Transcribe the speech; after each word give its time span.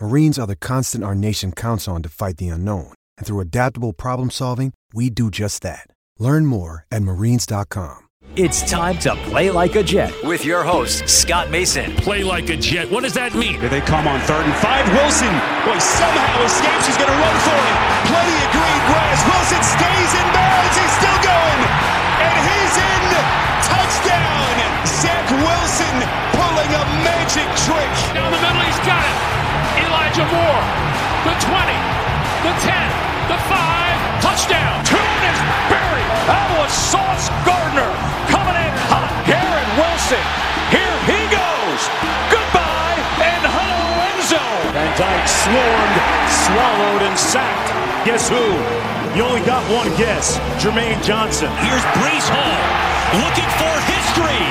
Marines 0.00 0.38
are 0.38 0.46
the 0.46 0.56
constant 0.56 1.02
our 1.02 1.14
nation 1.14 1.52
counts 1.52 1.88
on 1.88 2.02
to 2.02 2.08
fight 2.08 2.36
the 2.36 2.48
unknown. 2.48 2.92
And 3.16 3.26
through 3.26 3.40
adaptable 3.40 3.94
problem 3.94 4.30
solving, 4.30 4.72
we 4.92 5.08
do 5.08 5.30
just 5.30 5.62
that. 5.62 5.88
Learn 6.18 6.44
more 6.44 6.84
at 6.92 7.02
marines.com. 7.02 8.04
It's 8.36 8.60
time 8.68 8.98
to 9.00 9.16
play 9.32 9.50
like 9.50 9.76
a 9.76 9.82
Jet 9.82 10.12
with 10.22 10.44
your 10.44 10.62
host, 10.62 11.08
Scott 11.08 11.48
Mason. 11.48 11.96
Play 11.96 12.24
like 12.24 12.50
a 12.50 12.56
Jet. 12.56 12.90
What 12.90 13.04
does 13.04 13.14
that 13.14 13.32
mean? 13.32 13.56
Here 13.56 13.72
they 13.72 13.80
come 13.80 14.04
on 14.04 14.20
third 14.28 14.44
and 14.44 14.56
five. 14.60 14.84
Wilson, 14.92 15.32
boy, 15.64 15.80
somehow 15.80 16.44
escapes. 16.44 16.84
He's 16.84 17.00
going 17.00 17.08
to 17.08 17.16
run 17.16 17.36
for 17.40 17.56
it. 17.56 17.76
Plenty 18.12 18.36
of 18.36 18.48
green 18.52 18.82
grass. 18.92 19.18
Wilson 19.24 19.62
stays 19.64 20.12
in 20.12 20.26
bounds. 20.36 20.74
He's 20.76 20.94
still 21.00 21.20
going. 21.24 21.60
And 22.20 22.36
he's 22.44 22.74
in. 22.76 23.04
Touchdown. 23.64 24.56
Zach 24.84 25.24
Wilson 25.40 25.96
touchdown. 34.36 34.84
Tua 34.84 35.00
is 35.00 35.40
buried. 35.72 36.10
That 36.28 36.44
was 36.60 36.68
Sauce 36.68 37.32
Gardner 37.48 37.88
coming 38.28 38.52
in 38.52 38.74
hot. 38.92 39.08
Garrett 39.24 39.70
Wilson, 39.80 40.20
here 40.68 40.96
he 41.08 41.16
goes. 41.32 41.80
Goodbye 42.28 43.00
and 43.24 43.40
hello 43.48 43.80
Enzo. 44.12 44.44
Van 44.76 44.92
Dyke 45.00 45.24
swarmed, 45.24 45.96
swallowed, 46.28 47.02
and 47.08 47.16
sacked. 47.16 47.72
Guess 48.04 48.28
who? 48.28 48.44
You 49.16 49.24
only 49.24 49.40
got 49.48 49.64
one 49.72 49.88
guess. 49.96 50.36
Jermaine 50.60 51.00
Johnson. 51.00 51.48
Here's 51.64 51.86
Breece 51.96 52.28
Hall 52.28 52.60
looking 53.16 53.48
for 53.56 53.72
history. 53.88 54.44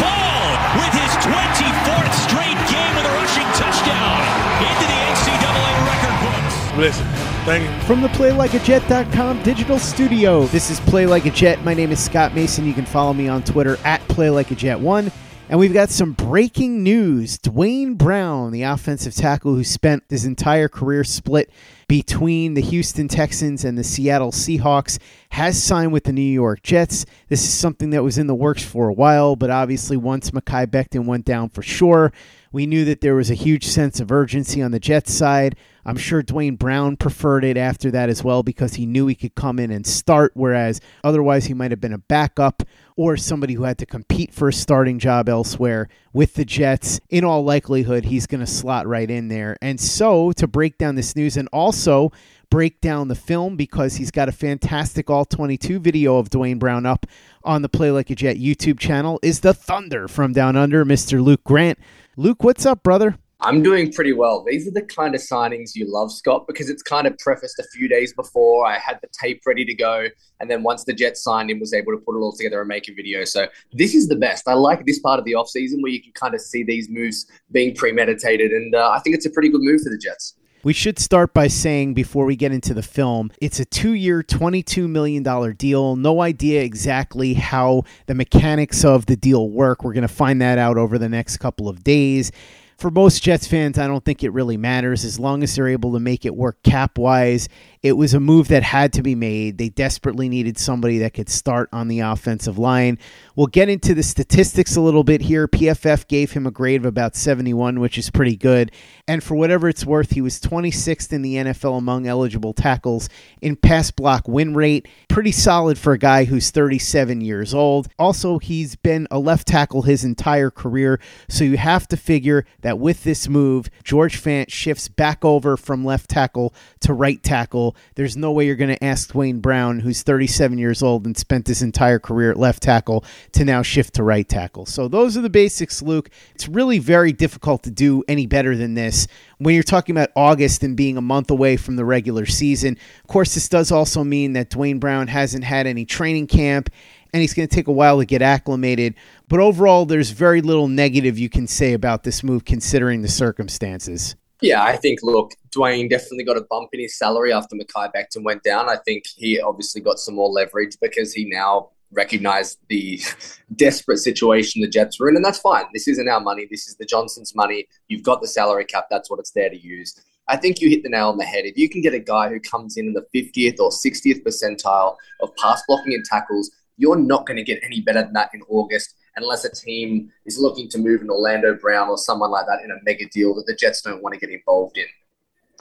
Hall 0.00 0.56
with 0.80 0.92
his 0.96 1.12
24th 1.20 2.14
straight 2.24 2.60
game 2.72 2.92
with 2.96 3.04
a 3.04 3.12
rushing 3.20 3.48
touchdown 3.60 4.16
into 4.64 4.84
the 4.88 4.98
NCAA 5.12 5.72
record 5.84 6.16
books. 6.24 6.56
Listen, 6.80 7.04
thank 7.48 7.64
you. 7.64 7.86
From 7.86 8.02
the 8.02 8.08
PlayLikeAJet.com 8.08 9.42
digital 9.42 9.78
studio, 9.78 10.44
this 10.46 10.70
is 10.70 10.80
Play 10.80 11.06
Like 11.06 11.24
a 11.24 11.30
Jet. 11.30 11.64
My 11.64 11.72
name 11.72 11.90
is 11.90 12.02
Scott 12.02 12.34
Mason. 12.34 12.66
You 12.66 12.74
can 12.74 12.84
follow 12.84 13.14
me 13.14 13.26
on 13.26 13.42
Twitter 13.42 13.78
at 13.84 14.02
PlayLikeAJet1. 14.02 15.10
And 15.48 15.58
we've 15.58 15.72
got 15.72 15.88
some 15.88 16.12
breaking 16.12 16.82
news. 16.82 17.38
Duane 17.38 17.94
Brown, 17.94 18.52
the 18.52 18.64
offensive 18.64 19.14
tackle 19.14 19.54
who 19.54 19.64
spent 19.64 20.04
his 20.10 20.26
entire 20.26 20.68
career 20.68 21.04
split 21.04 21.50
between 21.88 22.52
the 22.52 22.60
Houston 22.60 23.08
Texans 23.08 23.64
and 23.64 23.78
the 23.78 23.84
Seattle 23.84 24.30
Seahawks, 24.30 24.98
has 25.30 25.62
signed 25.62 25.92
with 25.92 26.04
the 26.04 26.12
New 26.12 26.22
York 26.22 26.62
Jets. 26.62 27.04
This 27.28 27.42
is 27.42 27.52
something 27.52 27.90
that 27.90 28.02
was 28.02 28.18
in 28.18 28.26
the 28.26 28.34
works 28.34 28.62
for 28.62 28.88
a 28.88 28.92
while, 28.92 29.36
but 29.36 29.50
obviously 29.50 29.96
once 29.96 30.30
Mekhi 30.30 30.66
Becton 30.66 31.04
went 31.04 31.24
down 31.24 31.48
for 31.48 31.62
sure, 31.62 32.12
we 32.50 32.66
knew 32.66 32.84
that 32.86 33.02
there 33.02 33.14
was 33.14 33.30
a 33.30 33.34
huge 33.34 33.66
sense 33.66 34.00
of 34.00 34.10
urgency 34.10 34.62
on 34.62 34.70
the 34.70 34.80
Jets 34.80 35.12
side. 35.12 35.56
I'm 35.84 35.96
sure 35.96 36.22
Duane 36.22 36.56
Brown 36.56 36.96
preferred 36.96 37.44
it 37.44 37.56
after 37.56 37.90
that 37.90 38.08
as 38.08 38.24
well 38.24 38.42
because 38.42 38.74
he 38.74 38.86
knew 38.86 39.06
he 39.06 39.14
could 39.14 39.34
come 39.34 39.58
in 39.58 39.70
and 39.70 39.86
start, 39.86 40.32
whereas 40.34 40.80
otherwise 41.04 41.46
he 41.46 41.54
might 41.54 41.70
have 41.70 41.80
been 41.80 41.92
a 41.92 41.98
backup 41.98 42.62
or 42.96 43.16
somebody 43.16 43.54
who 43.54 43.64
had 43.64 43.78
to 43.78 43.86
compete 43.86 44.32
for 44.32 44.48
a 44.48 44.52
starting 44.52 44.98
job 44.98 45.28
elsewhere 45.28 45.88
with 46.12 46.34
the 46.34 46.44
Jets. 46.44 47.00
In 47.10 47.24
all 47.24 47.44
likelihood, 47.44 48.06
he's 48.06 48.26
going 48.26 48.40
to 48.40 48.46
slot 48.46 48.86
right 48.86 49.10
in 49.10 49.28
there. 49.28 49.56
And 49.62 49.80
so, 49.80 50.32
to 50.32 50.46
break 50.46 50.78
down 50.78 50.94
this 50.94 51.14
news 51.14 51.36
and 51.36 51.48
also 51.52 52.12
break 52.50 52.80
down 52.80 53.08
the 53.08 53.14
film 53.14 53.56
because 53.56 53.96
he's 53.96 54.10
got 54.10 54.28
a 54.28 54.32
fantastic 54.32 55.10
all 55.10 55.24
22 55.24 55.78
video 55.80 56.16
of 56.16 56.30
Duane 56.30 56.58
Brown 56.58 56.86
up 56.86 57.06
on 57.44 57.62
the 57.62 57.68
Play 57.68 57.90
Like 57.90 58.10
a 58.10 58.14
Jet 58.14 58.36
YouTube 58.36 58.78
channel 58.78 59.18
is 59.22 59.40
the 59.40 59.54
Thunder 59.54 60.08
from 60.08 60.32
Down 60.32 60.56
Under, 60.56 60.84
Mr. 60.84 61.22
Luke 61.22 61.44
Grant. 61.44 61.78
Luke, 62.16 62.42
what's 62.42 62.66
up, 62.66 62.82
brother? 62.82 63.16
I'm 63.40 63.62
doing 63.62 63.92
pretty 63.92 64.12
well. 64.12 64.42
These 64.44 64.66
are 64.66 64.72
the 64.72 64.82
kind 64.82 65.14
of 65.14 65.20
signings 65.20 65.76
you 65.76 65.86
love, 65.88 66.10
Scott, 66.10 66.48
because 66.48 66.68
it's 66.68 66.82
kind 66.82 67.06
of 67.06 67.16
prefaced 67.18 67.60
a 67.60 67.64
few 67.72 67.88
days 67.88 68.12
before. 68.12 68.66
I 68.66 68.78
had 68.78 68.98
the 69.00 69.08
tape 69.12 69.42
ready 69.46 69.64
to 69.64 69.74
go. 69.74 70.08
And 70.40 70.50
then 70.50 70.64
once 70.64 70.82
the 70.82 70.92
Jets 70.92 71.22
signed 71.22 71.48
him, 71.48 71.60
was 71.60 71.72
able 71.72 71.92
to 71.92 71.98
put 71.98 72.16
it 72.16 72.20
all 72.20 72.32
together 72.32 72.60
and 72.60 72.66
make 72.66 72.88
a 72.88 72.94
video. 72.94 73.24
So 73.24 73.46
this 73.72 73.94
is 73.94 74.08
the 74.08 74.16
best. 74.16 74.48
I 74.48 74.54
like 74.54 74.86
this 74.86 74.98
part 74.98 75.20
of 75.20 75.24
the 75.24 75.32
offseason 75.34 75.82
where 75.82 75.92
you 75.92 76.02
can 76.02 76.12
kind 76.12 76.34
of 76.34 76.40
see 76.40 76.64
these 76.64 76.88
moves 76.88 77.30
being 77.52 77.76
premeditated. 77.76 78.50
And 78.50 78.74
uh, 78.74 78.90
I 78.90 78.98
think 78.98 79.14
it's 79.14 79.26
a 79.26 79.30
pretty 79.30 79.50
good 79.50 79.62
move 79.62 79.82
for 79.82 79.90
the 79.90 79.98
Jets. 79.98 80.34
We 80.64 80.72
should 80.72 80.98
start 80.98 81.32
by 81.32 81.46
saying 81.46 81.94
before 81.94 82.24
we 82.24 82.34
get 82.34 82.50
into 82.50 82.74
the 82.74 82.82
film, 82.82 83.30
it's 83.40 83.60
a 83.60 83.64
two 83.64 83.92
year, 83.92 84.24
$22 84.24 84.88
million 84.88 85.22
deal. 85.54 85.94
No 85.94 86.20
idea 86.20 86.62
exactly 86.62 87.34
how 87.34 87.84
the 88.06 88.14
mechanics 88.14 88.84
of 88.84 89.06
the 89.06 89.16
deal 89.16 89.48
work. 89.50 89.84
We're 89.84 89.92
going 89.92 90.02
to 90.02 90.08
find 90.08 90.42
that 90.42 90.58
out 90.58 90.76
over 90.76 90.98
the 90.98 91.08
next 91.08 91.36
couple 91.36 91.68
of 91.68 91.84
days. 91.84 92.32
For 92.76 92.90
most 92.90 93.22
Jets 93.22 93.46
fans, 93.46 93.78
I 93.78 93.86
don't 93.86 94.04
think 94.04 94.22
it 94.22 94.30
really 94.30 94.56
matters 94.56 95.04
as 95.04 95.18
long 95.18 95.42
as 95.42 95.54
they're 95.54 95.68
able 95.68 95.92
to 95.94 96.00
make 96.00 96.24
it 96.24 96.34
work 96.34 96.62
cap 96.62 96.98
wise. 96.98 97.48
It 97.82 97.92
was 97.92 98.14
a 98.14 98.20
move 98.20 98.48
that 98.48 98.62
had 98.62 98.92
to 98.94 99.02
be 99.02 99.14
made. 99.14 99.58
They 99.58 99.68
desperately 99.68 100.28
needed 100.28 100.58
somebody 100.58 100.98
that 100.98 101.14
could 101.14 101.28
start 101.28 101.68
on 101.72 101.88
the 101.88 102.00
offensive 102.00 102.58
line. 102.58 102.98
We'll 103.36 103.46
get 103.46 103.68
into 103.68 103.94
the 103.94 104.02
statistics 104.02 104.74
a 104.74 104.80
little 104.80 105.04
bit 105.04 105.22
here. 105.22 105.46
PFF 105.46 106.08
gave 106.08 106.32
him 106.32 106.46
a 106.46 106.50
grade 106.50 106.80
of 106.80 106.86
about 106.86 107.14
71, 107.14 107.78
which 107.78 107.96
is 107.96 108.10
pretty 108.10 108.36
good. 108.36 108.72
And 109.06 109.22
for 109.22 109.36
whatever 109.36 109.68
it's 109.68 109.86
worth, 109.86 110.10
he 110.10 110.20
was 110.20 110.40
26th 110.40 111.12
in 111.12 111.22
the 111.22 111.36
NFL 111.36 111.78
among 111.78 112.06
eligible 112.06 112.52
tackles 112.52 113.08
in 113.40 113.54
pass 113.54 113.90
block 113.90 114.26
win 114.26 114.54
rate. 114.54 114.88
Pretty 115.08 115.32
solid 115.32 115.78
for 115.78 115.92
a 115.92 115.98
guy 115.98 116.24
who's 116.24 116.50
37 116.50 117.20
years 117.20 117.54
old. 117.54 117.88
Also, 117.98 118.38
he's 118.38 118.74
been 118.74 119.06
a 119.10 119.18
left 119.18 119.46
tackle 119.46 119.82
his 119.82 120.04
entire 120.04 120.50
career. 120.50 120.98
So 121.28 121.44
you 121.44 121.56
have 121.56 121.86
to 121.88 121.96
figure 121.96 122.44
that 122.62 122.78
with 122.78 123.04
this 123.04 123.28
move, 123.28 123.70
George 123.84 124.20
Fant 124.20 124.50
shifts 124.50 124.88
back 124.88 125.24
over 125.24 125.56
from 125.56 125.84
left 125.84 126.10
tackle 126.10 126.52
to 126.80 126.92
right 126.92 127.22
tackle. 127.22 127.67
There's 127.94 128.16
no 128.16 128.32
way 128.32 128.46
you're 128.46 128.56
going 128.56 128.74
to 128.74 128.84
ask 128.84 129.12
Duane 129.12 129.40
Brown, 129.40 129.80
who's 129.80 130.02
37 130.02 130.58
years 130.58 130.82
old 130.82 131.06
and 131.06 131.16
spent 131.16 131.46
his 131.46 131.62
entire 131.62 131.98
career 131.98 132.30
at 132.30 132.36
left 132.36 132.62
tackle, 132.62 133.04
to 133.32 133.44
now 133.44 133.62
shift 133.62 133.94
to 133.94 134.02
right 134.02 134.28
tackle. 134.28 134.66
So 134.66 134.88
those 134.88 135.16
are 135.16 135.20
the 135.20 135.30
basics, 135.30 135.82
Luke. 135.82 136.10
It's 136.34 136.48
really 136.48 136.78
very 136.78 137.12
difficult 137.12 137.62
to 137.64 137.70
do 137.70 138.04
any 138.08 138.26
better 138.26 138.56
than 138.56 138.74
this 138.74 139.08
when 139.38 139.54
you're 139.54 139.62
talking 139.62 139.94
about 139.96 140.10
August 140.16 140.62
and 140.62 140.76
being 140.76 140.96
a 140.96 141.02
month 141.02 141.30
away 141.30 141.56
from 141.56 141.76
the 141.76 141.84
regular 141.84 142.26
season. 142.26 142.76
Of 143.02 143.08
course, 143.08 143.34
this 143.34 143.48
does 143.48 143.72
also 143.72 144.04
mean 144.04 144.32
that 144.34 144.50
Duane 144.50 144.78
Brown 144.78 145.08
hasn't 145.08 145.44
had 145.44 145.66
any 145.66 145.84
training 145.84 146.26
camp 146.26 146.70
and 147.12 147.20
he's 147.20 147.34
going 147.34 147.48
to 147.48 147.54
take 147.54 147.68
a 147.68 147.72
while 147.72 147.98
to 147.98 148.04
get 148.04 148.22
acclimated. 148.22 148.94
But 149.28 149.40
overall, 149.40 149.86
there's 149.86 150.10
very 150.10 150.42
little 150.42 150.68
negative 150.68 151.18
you 151.18 151.28
can 151.28 151.46
say 151.46 151.72
about 151.72 152.02
this 152.02 152.22
move 152.22 152.44
considering 152.44 153.02
the 153.02 153.08
circumstances. 153.08 154.16
Yeah, 154.40 154.62
I 154.62 154.76
think, 154.76 155.00
look, 155.02 155.32
Duane 155.50 155.88
definitely 155.88 156.24
got 156.24 156.36
a 156.36 156.46
bump 156.48 156.70
in 156.72 156.80
his 156.80 156.96
salary 156.96 157.32
after 157.32 157.56
Mekhi 157.56 157.90
Becton 157.92 158.22
went 158.22 158.44
down. 158.44 158.68
I 158.68 158.76
think 158.84 159.04
he 159.16 159.40
obviously 159.40 159.80
got 159.80 159.98
some 159.98 160.14
more 160.14 160.28
leverage 160.28 160.76
because 160.80 161.12
he 161.12 161.24
now 161.24 161.70
recognized 161.90 162.58
the 162.68 163.00
desperate 163.56 163.98
situation 163.98 164.62
the 164.62 164.68
Jets 164.68 165.00
were 165.00 165.08
in, 165.08 165.16
and 165.16 165.24
that's 165.24 165.40
fine. 165.40 165.64
This 165.72 165.88
isn't 165.88 166.08
our 166.08 166.20
money. 166.20 166.46
This 166.48 166.68
is 166.68 166.76
the 166.76 166.86
Johnsons' 166.86 167.34
money. 167.34 167.66
You've 167.88 168.04
got 168.04 168.20
the 168.20 168.28
salary 168.28 168.64
cap. 168.64 168.86
That's 168.90 169.10
what 169.10 169.18
it's 169.18 169.32
there 169.32 169.50
to 169.50 169.58
use. 169.58 169.94
I 170.28 170.36
think 170.36 170.60
you 170.60 170.68
hit 170.68 170.82
the 170.82 170.90
nail 170.90 171.08
on 171.08 171.16
the 171.16 171.24
head. 171.24 171.46
If 171.46 171.56
you 171.56 171.68
can 171.68 171.80
get 171.80 171.94
a 171.94 171.98
guy 171.98 172.28
who 172.28 172.38
comes 172.38 172.76
in 172.76 172.86
in 172.86 172.92
the 172.92 173.06
50th 173.14 173.58
or 173.58 173.70
60th 173.70 174.22
percentile 174.22 174.96
of 175.20 175.34
pass 175.36 175.62
blocking 175.66 175.94
and 175.94 176.04
tackles, 176.04 176.50
you're 176.76 176.98
not 176.98 177.26
going 177.26 177.38
to 177.38 177.42
get 177.42 177.60
any 177.64 177.80
better 177.80 178.02
than 178.02 178.12
that 178.12 178.30
in 178.34 178.42
August 178.48 178.94
unless 179.18 179.44
a 179.44 179.50
team 179.50 180.10
is 180.24 180.38
looking 180.38 180.68
to 180.70 180.78
move 180.78 181.02
an 181.02 181.10
Orlando 181.10 181.54
Brown 181.54 181.88
or 181.88 181.98
someone 181.98 182.30
like 182.30 182.46
that 182.46 182.62
in 182.64 182.70
a 182.70 182.76
mega 182.84 183.06
deal 183.08 183.34
that 183.34 183.46
the 183.46 183.54
Jets 183.54 183.82
don't 183.82 184.02
want 184.02 184.14
to 184.14 184.20
get 184.20 184.30
involved 184.30 184.78
in. 184.78 184.86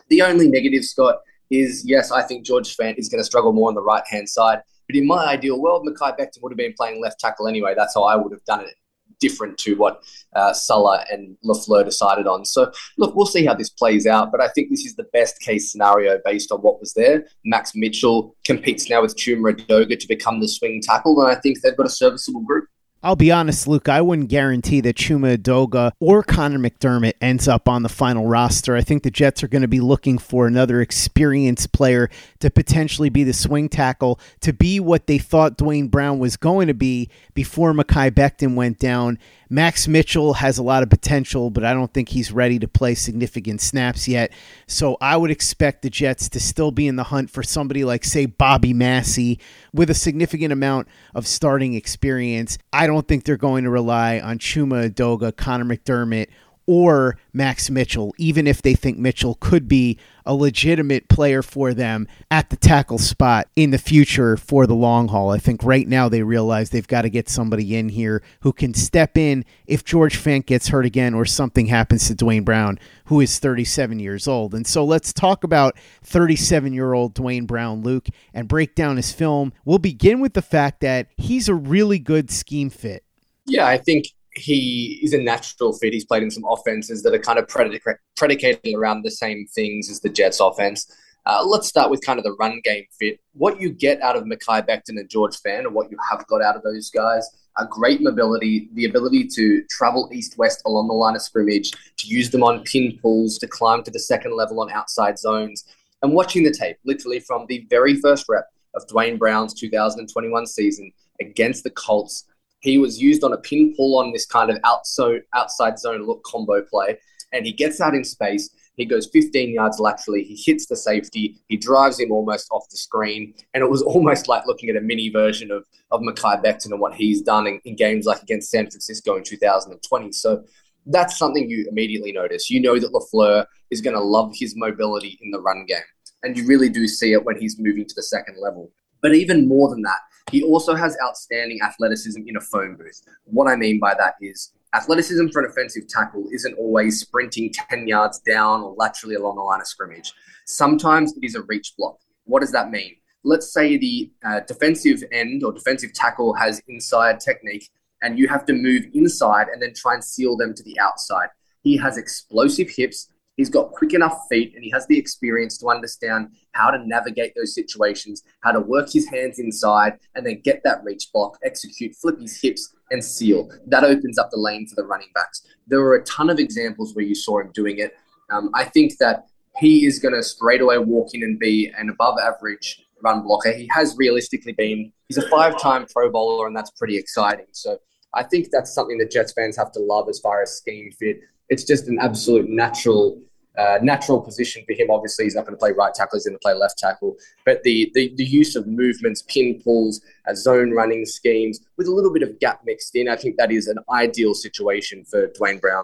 The 0.10 0.22
only 0.22 0.48
negative, 0.48 0.86
Scott, 0.86 1.18
is 1.50 1.84
yes, 1.86 2.12
I 2.12 2.24
think 2.24 2.46
George 2.46 2.76
Fant 2.76 2.98
is 2.98 3.10
going 3.10 3.20
to 3.22 3.26
struggle 3.26 3.54
more 3.54 3.70
on 3.70 3.76
the 3.76 3.82
right 3.82 4.04
hand 4.10 4.30
side. 4.30 4.62
But 4.88 4.96
in 4.96 5.06
my 5.06 5.26
ideal 5.26 5.60
world, 5.62 5.86
Mekhi 5.86 6.18
Becton 6.18 6.42
would 6.42 6.52
have 6.52 6.58
been 6.58 6.74
playing 6.78 7.02
left 7.02 7.20
tackle 7.20 7.48
anyway. 7.48 7.74
That's 7.76 7.94
how 7.94 8.04
I 8.04 8.16
would 8.16 8.32
have 8.32 8.44
done 8.46 8.62
it, 8.62 8.76
different 9.20 9.58
to 9.60 9.76
what 9.76 10.02
uh, 10.34 10.54
Saleh 10.54 11.06
and 11.12 11.36
LaFleur 11.44 11.84
decided 11.84 12.26
on. 12.26 12.46
So, 12.46 12.72
look, 12.98 13.14
we'll 13.14 13.26
see 13.26 13.46
how 13.46 13.54
this 13.54 13.70
plays 13.70 14.08
out. 14.08 14.32
But 14.32 14.40
I 14.42 14.48
think 14.50 14.70
this 14.70 14.86
is 14.86 14.96
the 14.96 15.08
best 15.12 15.42
case 15.42 15.72
scenario 15.72 16.20
based 16.24 16.54
on 16.54 16.60
what 16.60 16.80
was 16.80 16.94
there. 16.94 17.26
Max 17.44 17.74
Mitchell 17.76 18.36
competes 18.46 18.90
now 18.90 19.02
with 19.02 19.18
Chuma 19.18 19.54
Edoga 19.54 20.00
to 20.00 20.08
become 20.08 20.40
the 20.40 20.48
swing 20.48 20.82
tackle, 20.82 21.22
and 21.22 21.30
I 21.30 21.40
think 21.40 21.60
they've 21.62 21.76
got 21.76 21.86
a 21.86 21.90
serviceable 21.90 22.42
group. 22.42 22.70
I'll 23.08 23.16
be 23.16 23.32
honest, 23.32 23.70
Luke, 23.70 23.88
I 23.88 24.02
wouldn't 24.02 24.28
guarantee 24.28 24.82
that 24.82 24.98
Chuma 24.98 25.38
Edoga 25.38 25.94
or 26.02 26.24
Conor 26.24 26.60
McDermott 26.60 27.14
ends 27.22 27.48
up 27.48 27.70
on 27.70 27.82
the 27.82 27.88
final 27.88 28.28
roster. 28.28 28.76
I 28.76 28.82
think 28.82 29.04
the 29.04 29.10
Jets 29.10 29.42
are 29.42 29.48
going 29.48 29.62
to 29.62 29.68
be 29.70 29.80
looking 29.80 30.18
for 30.18 30.46
another 30.46 30.82
experienced 30.82 31.72
player 31.72 32.10
to 32.40 32.52
potentially 32.52 33.08
be 33.08 33.24
the 33.24 33.32
swing 33.32 33.70
tackle, 33.70 34.20
to 34.42 34.52
be 34.52 34.82
what 34.82 35.08
they 35.08 35.20
thought 35.20 35.56
Duane 35.56 35.88
Brown 35.88 36.20
was 36.20 36.36
going 36.36 36.68
to 36.68 36.74
be 36.74 37.10
before 37.34 37.72
Mekhi 37.72 38.12
Becton 38.12 38.56
went 38.56 38.78
down. 38.78 39.20
Max 39.50 39.88
Mitchell 39.88 40.34
has 40.34 40.58
a 40.58 40.64
lot 40.64 40.84
of 40.84 40.90
potential, 40.90 41.50
but 41.50 41.64
I 41.64 41.74
don't 41.74 41.94
think 41.94 42.10
he's 42.10 42.32
ready 42.32 42.60
to 42.60 42.68
play 42.68 42.96
significant 42.96 43.62
snaps 43.62 44.08
yet. 44.08 44.32
So 44.68 44.98
I 45.00 45.16
would 45.18 45.32
expect 45.32 45.82
the 45.82 45.90
Jets 45.90 46.30
to 46.30 46.40
still 46.40 46.72
be 46.72 46.88
in 46.88 46.98
the 46.98 47.04
hunt 47.04 47.30
for 47.30 47.44
somebody 47.44 47.84
like, 47.84 48.04
say, 48.04 48.26
Bobby 48.26 48.74
Massie 48.74 49.40
with 49.74 49.90
a 49.90 49.94
significant 49.94 50.52
amount 50.52 50.88
of 51.16 51.26
starting 51.26 51.74
experience. 51.76 52.58
I 52.74 52.88
don't 52.88 53.08
think 53.08 53.24
they're 53.24 53.38
going 53.38 53.64
to 53.64 53.70
rely 53.70 54.20
on 54.20 54.40
Chuma 54.40 54.90
Edoga, 54.90 55.36
Conor 55.36 55.66
McDermott, 55.66 56.28
or 56.68 57.18
Max 57.32 57.70
Mitchell, 57.70 58.14
even 58.18 58.46
if 58.46 58.62
they 58.62 58.76
think 58.76 58.98
Mitchell 58.98 59.36
could 59.40 59.68
be 59.68 59.98
a 60.26 60.36
legitimate 60.36 61.08
player 61.08 61.42
for 61.42 61.74
them 61.74 62.08
at 62.30 62.50
the 62.50 62.58
tackle 62.58 62.98
spot 62.98 63.48
in 63.56 63.72
the 63.72 63.78
future 63.78 64.36
for 64.36 64.68
the 64.68 64.76
long 64.76 65.08
haul. 65.08 65.32
I 65.32 65.38
think 65.38 65.64
right 65.64 65.88
now 65.88 66.10
they 66.10 66.22
realize 66.22 66.70
they've 66.70 66.86
got 66.86 67.04
to 67.04 67.10
get 67.10 67.30
somebody 67.30 67.78
in 67.78 67.88
here 67.88 68.22
who 68.42 68.52
can 68.52 68.74
step 68.74 69.18
in 69.18 69.46
if 69.66 69.86
George 69.86 70.18
Fant 70.18 70.46
gets 70.46 70.68
hurt 70.68 70.86
again 70.86 71.14
or 71.14 71.26
something 71.26 71.68
happens 71.68 72.08
to 72.08 72.16
Duane 72.16 72.44
Brown, 72.44 72.78
who 73.06 73.22
is 73.22 73.40
37 73.40 74.00
years 74.00 74.28
old. 74.28 74.54
And 74.54 74.68
so 74.68 74.84
let's 74.84 75.14
talk 75.14 75.46
about 75.46 75.78
37 76.04 76.74
year 76.74 76.92
old 76.94 77.14
Duane 77.14 77.46
Brown, 77.46 77.82
Luke, 77.82 78.10
and 78.34 78.50
break 78.50 78.76
down 78.76 78.98
his 78.98 79.14
film. 79.14 79.54
We'll 79.64 79.80
begin 79.80 80.20
with 80.20 80.34
the 80.34 80.42
fact 80.42 80.82
that 80.82 81.08
he's 81.16 81.48
a 81.48 81.56
really 81.56 82.00
good 82.00 82.30
scheme 82.30 82.70
fit. 82.70 83.06
Yeah, 83.46 83.66
I 83.66 83.78
think 83.78 84.08
he 84.38 85.00
is 85.04 85.14
a 85.14 85.18
natural 85.18 85.74
fit. 85.74 85.94
He's 85.94 86.06
played 86.06 86.24
in 86.24 86.32
some 86.32 86.46
offenses 86.48 87.04
that 87.04 87.14
are 87.14 87.20
kind 87.20 87.40
of 87.40 87.48
predicated 87.48 88.76
around 88.76 89.04
the 89.04 89.12
same 89.12 89.46
things 89.54 89.90
as 89.90 90.00
the 90.00 90.10
Jets 90.10 90.40
offense. 90.40 90.92
Uh, 91.26 91.44
let's 91.46 91.68
start 91.68 91.92
with 91.92 92.02
kind 92.06 92.18
of 92.18 92.24
the 92.24 92.36
run 92.40 92.62
game 92.64 92.86
fit. 92.98 93.20
What 93.34 93.60
you 93.60 93.70
get 93.70 94.02
out 94.02 94.16
of 94.16 94.24
Mekhi 94.24 94.66
Becton 94.66 94.98
and 94.98 95.10
George 95.10 95.36
Fant, 95.42 95.66
and 95.66 95.74
what 95.74 95.92
you 95.92 95.98
have 96.10 96.26
got 96.28 96.42
out 96.42 96.56
of 96.56 96.64
those 96.64 96.90
guys, 96.90 97.30
are 97.58 97.66
great 97.66 98.02
mobility, 98.02 98.70
the 98.74 98.86
ability 98.86 99.28
to 99.28 99.64
travel 99.70 100.10
east-west 100.14 100.62
along 100.66 100.88
the 100.88 100.94
line 100.94 101.16
of 101.16 101.22
scrimmage, 101.22 101.72
to 101.98 102.08
use 102.08 102.30
them 102.30 102.44
on 102.44 102.64
pin 102.64 102.98
pulls, 103.02 103.38
to 103.40 103.48
climb 103.48 103.84
to 103.84 103.92
the 103.92 104.00
second 104.00 104.38
level 104.38 104.62
on 104.62 104.72
outside 104.72 105.20
zones. 105.20 105.66
And 106.02 106.14
watching 106.14 106.44
the 106.44 106.52
tape, 106.52 106.78
literally 106.86 107.20
from 107.20 107.46
the 107.48 107.66
very 107.70 107.96
first 107.96 108.26
rep 108.30 108.48
of 108.76 108.88
Duane 108.88 109.18
Brown's 109.18 109.54
2021 109.54 110.46
season 110.46 110.92
against 111.20 111.64
the 111.64 111.72
Colts, 111.72 112.26
he 112.68 112.78
was 112.78 113.02
used 113.02 113.24
on 113.24 113.34
a 113.34 113.38
pin 113.38 113.74
pull 113.76 113.98
on 113.98 114.12
this 114.12 114.26
kind 114.26 114.50
of 114.50 114.58
outside, 114.66 115.22
outside 115.34 115.80
zone 115.80 116.06
look 116.06 116.22
combo 116.24 116.62
play, 116.62 116.98
and 117.32 117.46
he 117.46 117.52
gets 117.52 117.80
out 117.80 117.96
in 117.96 118.04
space. 118.04 118.50
He 118.76 118.86
goes 118.86 119.10
15 119.12 119.54
yards 119.54 119.80
laterally. 119.80 120.24
He 120.24 120.36
hits 120.36 120.68
the 120.68 120.76
safety. 120.76 121.38
He 121.48 121.58
drives 121.58 122.00
him 122.00 122.12
almost 122.12 122.48
off 122.52 122.70
the 122.70 122.78
screen. 122.78 123.34
And 123.54 123.64
it 123.64 123.70
was 123.70 123.82
almost 123.94 124.28
like 124.28 124.46
looking 124.46 124.70
at 124.70 124.76
a 124.76 124.82
mini 124.82 125.10
version 125.10 125.50
of, 125.50 125.66
of 125.92 126.02
Mekhi 126.02 126.44
Becton 126.44 126.72
and 126.72 126.80
what 126.80 126.94
he's 126.94 127.22
done 127.22 127.48
in, 127.48 127.60
in 127.66 127.76
games 127.76 128.06
like 128.06 128.22
against 128.22 128.52
San 128.52 128.70
Francisco 128.70 129.16
in 129.16 129.24
2020. 129.24 130.12
So 130.12 130.44
that's 130.86 131.18
something 131.18 131.50
you 131.50 131.68
immediately 131.70 132.12
notice. 132.12 132.52
You 132.52 132.62
know 132.62 132.78
that 132.80 132.92
LaFleur 132.92 133.46
is 133.72 133.82
going 133.82 133.96
to 133.96 134.04
love 134.04 134.32
his 134.36 134.56
mobility 134.56 135.18
in 135.22 135.32
the 135.32 135.42
run 135.42 135.66
game. 135.66 135.80
And 136.22 136.38
you 136.38 136.46
really 136.46 136.70
do 136.70 136.88
see 136.88 137.14
it 137.14 137.24
when 137.24 137.40
he's 137.40 137.58
moving 137.58 137.86
to 137.88 137.96
the 137.96 138.04
second 138.04 138.36
level. 138.40 138.72
But 139.08 139.16
even 139.16 139.48
more 139.48 139.70
than 139.70 139.84
that, 139.84 140.00
he 140.32 140.44
also 140.44 140.76
has 140.76 140.98
outstanding 141.02 141.60
athleticism 141.64 142.20
in 142.28 142.36
a 142.36 142.42
phone 142.42 142.76
booth. 142.76 143.02
What 143.24 143.48
I 143.48 143.56
mean 143.56 143.80
by 143.80 143.94
that 143.94 144.16
is 144.20 144.52
athleticism 144.74 145.30
for 145.30 145.42
an 145.42 145.50
offensive 145.50 145.88
tackle 145.88 146.28
isn't 146.34 146.56
always 146.56 147.00
sprinting 147.00 147.54
10 147.54 147.88
yards 147.88 148.20
down 148.20 148.64
or 148.64 148.76
laterally 148.78 149.16
along 149.16 149.38
the 149.38 149.44
line 149.44 149.62
of 149.62 149.68
scrimmage. 149.68 150.12
Sometimes 150.46 151.16
it 151.16 151.24
is 151.24 151.36
a 151.36 151.44
reach 151.44 151.72
block. 151.78 152.00
What 152.26 152.42
does 152.42 152.52
that 152.52 152.70
mean? 152.70 152.98
Let's 153.24 153.54
say 153.54 153.78
the 153.78 154.12
uh, 154.26 154.42
defensive 154.42 155.02
end 155.14 155.42
or 155.42 155.54
defensive 155.54 155.94
tackle 155.94 156.34
has 156.34 156.62
inside 156.68 157.22
technique 157.22 157.70
and 158.02 158.20
you 158.20 158.28
have 158.28 158.46
to 158.48 158.54
move 158.54 158.88
inside 158.94 159.48
and 159.48 159.62
then 159.62 159.74
try 159.74 159.94
and 159.94 160.04
seal 160.04 160.36
them 160.36 160.54
to 160.54 160.64
the 160.64 160.78
outside. 160.82 161.30
He 161.64 161.78
has 161.78 161.98
explosive 161.98 162.70
hips 162.70 163.10
He's 163.38 163.50
got 163.52 163.72
quick 163.72 163.94
enough 163.94 164.26
feet 164.30 164.54
and 164.56 164.64
he 164.64 164.72
has 164.72 164.88
the 164.88 164.98
experience 164.98 165.58
to 165.60 165.68
understand 165.68 166.30
how 166.54 166.72
to 166.72 166.86
navigate 166.86 167.34
those 167.36 167.54
situations, 167.54 168.24
how 168.42 168.52
to 168.52 168.60
work 168.60 168.92
his 168.92 169.08
hands 169.08 169.38
inside 169.38 170.00
and 170.16 170.26
then 170.26 170.42
get 170.44 170.62
that 170.64 170.84
reach 170.84 171.12
block, 171.14 171.38
execute, 171.44 171.96
flip 171.96 172.20
his 172.20 172.42
hips, 172.42 172.74
and 172.90 173.04
seal. 173.04 173.50
That 173.68 173.84
opens 173.84 174.18
up 174.18 174.32
the 174.32 174.40
lane 174.40 174.68
for 174.68 174.76
the 174.76 174.86
running 174.86 175.10
backs. 175.14 175.44
There 175.68 175.82
were 175.82 175.96
a 175.96 176.04
ton 176.04 176.30
of 176.32 176.40
examples 176.40 176.96
where 176.96 177.06
you 177.06 177.14
saw 177.14 177.40
him 177.40 177.52
doing 177.54 177.78
it. 177.78 177.96
Um, 178.32 178.50
I 178.56 178.64
think 178.66 178.98
that 178.98 179.28
he 179.58 179.86
is 179.86 180.00
going 180.00 180.16
to 180.16 180.24
straight 180.24 180.62
away 180.62 180.80
walk 180.80 181.14
in 181.14 181.24
and 181.24 181.38
be 181.40 181.72
an 181.78 181.90
above 181.90 182.18
average 182.20 182.84
run 183.04 183.24
blocker. 183.24 183.54
He 183.54 183.70
has 183.72 183.96
realistically 183.98 184.54
been, 184.54 184.92
he's 185.08 185.18
a 185.18 185.30
five 185.30 185.60
time 185.60 185.86
Pro 185.94 186.10
Bowler, 186.12 186.48
and 186.48 186.56
that's 186.56 186.72
pretty 186.72 186.98
exciting. 186.98 187.46
So 187.52 187.78
I 188.14 188.24
think 188.24 188.50
that's 188.52 188.74
something 188.74 188.98
that 188.98 189.12
Jets 189.12 189.34
fans 189.34 189.58
have 189.58 189.72
to 189.74 189.80
love 189.80 190.10
as 190.10 190.20
far 190.20 190.42
as 190.42 190.58
scheme 190.58 190.92
fit. 190.92 191.20
It's 191.50 191.64
just 191.64 191.88
an 191.88 192.00
absolute 192.02 192.50
natural 192.50 193.22
uh, 193.58 193.80
natural 193.82 194.22
position 194.22 194.64
for 194.66 194.74
him. 194.74 194.90
Obviously, 194.90 195.26
he's 195.26 195.36
not 195.36 195.46
going 195.46 195.56
to 195.56 195.60
play 195.60 195.72
right 195.72 195.94
tackle; 195.94 196.18
he's 196.18 196.26
going 196.26 196.36
to 196.36 196.40
play 196.40 196.54
left 196.54 196.78
tackle. 196.78 197.16
But 197.46 197.64
the 197.64 197.92
the, 197.94 198.14
the 198.16 198.26
use 198.26 198.56
of 198.56 198.68
movements, 198.68 199.24
pin 199.24 199.60
pulls, 199.64 200.02
uh, 200.28 200.36
zone 200.36 200.72
running 200.72 201.06
schemes 201.06 201.60
with 201.78 201.88
a 201.88 201.92
little 201.92 202.14
bit 202.14 202.24
of 202.24 202.40
gap 202.40 202.62
mixed 202.66 202.96
in, 202.96 203.10
I 203.10 203.16
think 203.16 203.38
that 203.38 203.52
is 203.52 203.68
an 203.68 203.80
ideal 203.92 204.34
situation 204.34 205.06
for 205.06 205.28
Duane 205.28 205.60
Brown. 205.60 205.84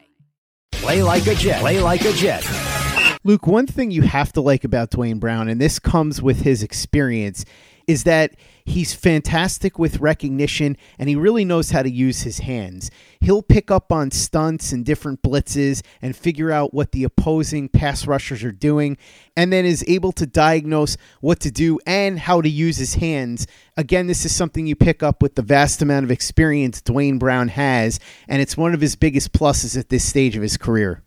Play 0.81 1.03
like 1.03 1.27
a 1.27 1.35
Jet. 1.35 1.59
Play 1.61 1.79
like 1.79 2.01
a 2.05 2.11
Jet. 2.13 2.43
Luke, 3.23 3.45
one 3.45 3.67
thing 3.67 3.91
you 3.91 4.01
have 4.01 4.33
to 4.33 4.41
like 4.41 4.63
about 4.63 4.89
Duane 4.89 5.19
Brown, 5.19 5.47
and 5.47 5.61
this 5.61 5.77
comes 5.77 6.23
with 6.23 6.41
his 6.41 6.63
experience, 6.63 7.45
is 7.91 8.05
that 8.05 8.35
he's 8.63 8.93
fantastic 8.93 9.77
with 9.77 9.99
recognition 9.99 10.77
and 10.97 11.09
he 11.09 11.15
really 11.15 11.43
knows 11.43 11.71
how 11.71 11.83
to 11.83 11.89
use 11.89 12.21
his 12.21 12.39
hands. 12.39 12.89
He'll 13.19 13.41
pick 13.41 13.69
up 13.69 13.91
on 13.91 14.11
stunts 14.11 14.71
and 14.71 14.85
different 14.85 15.21
blitzes 15.21 15.83
and 16.01 16.15
figure 16.15 16.51
out 16.51 16.73
what 16.73 16.93
the 16.93 17.03
opposing 17.03 17.67
pass 17.67 18.07
rushers 18.07 18.45
are 18.45 18.51
doing, 18.51 18.97
and 19.35 19.51
then 19.51 19.65
is 19.65 19.83
able 19.87 20.13
to 20.13 20.25
diagnose 20.25 20.95
what 21.19 21.41
to 21.41 21.51
do 21.51 21.79
and 21.85 22.17
how 22.17 22.41
to 22.41 22.49
use 22.49 22.77
his 22.77 22.95
hands. 22.95 23.45
Again, 23.75 24.07
this 24.07 24.23
is 24.23 24.33
something 24.33 24.65
you 24.65 24.75
pick 24.75 25.03
up 25.03 25.21
with 25.21 25.35
the 25.35 25.41
vast 25.41 25.81
amount 25.81 26.05
of 26.05 26.11
experience 26.11 26.81
Duane 26.81 27.19
Brown 27.19 27.49
has, 27.49 27.99
and 28.29 28.41
it's 28.41 28.55
one 28.55 28.73
of 28.73 28.79
his 28.79 28.95
biggest 28.95 29.33
pluses 29.33 29.77
at 29.77 29.89
this 29.89 30.07
stage 30.07 30.37
of 30.37 30.41
his 30.41 30.55
career. 30.55 31.03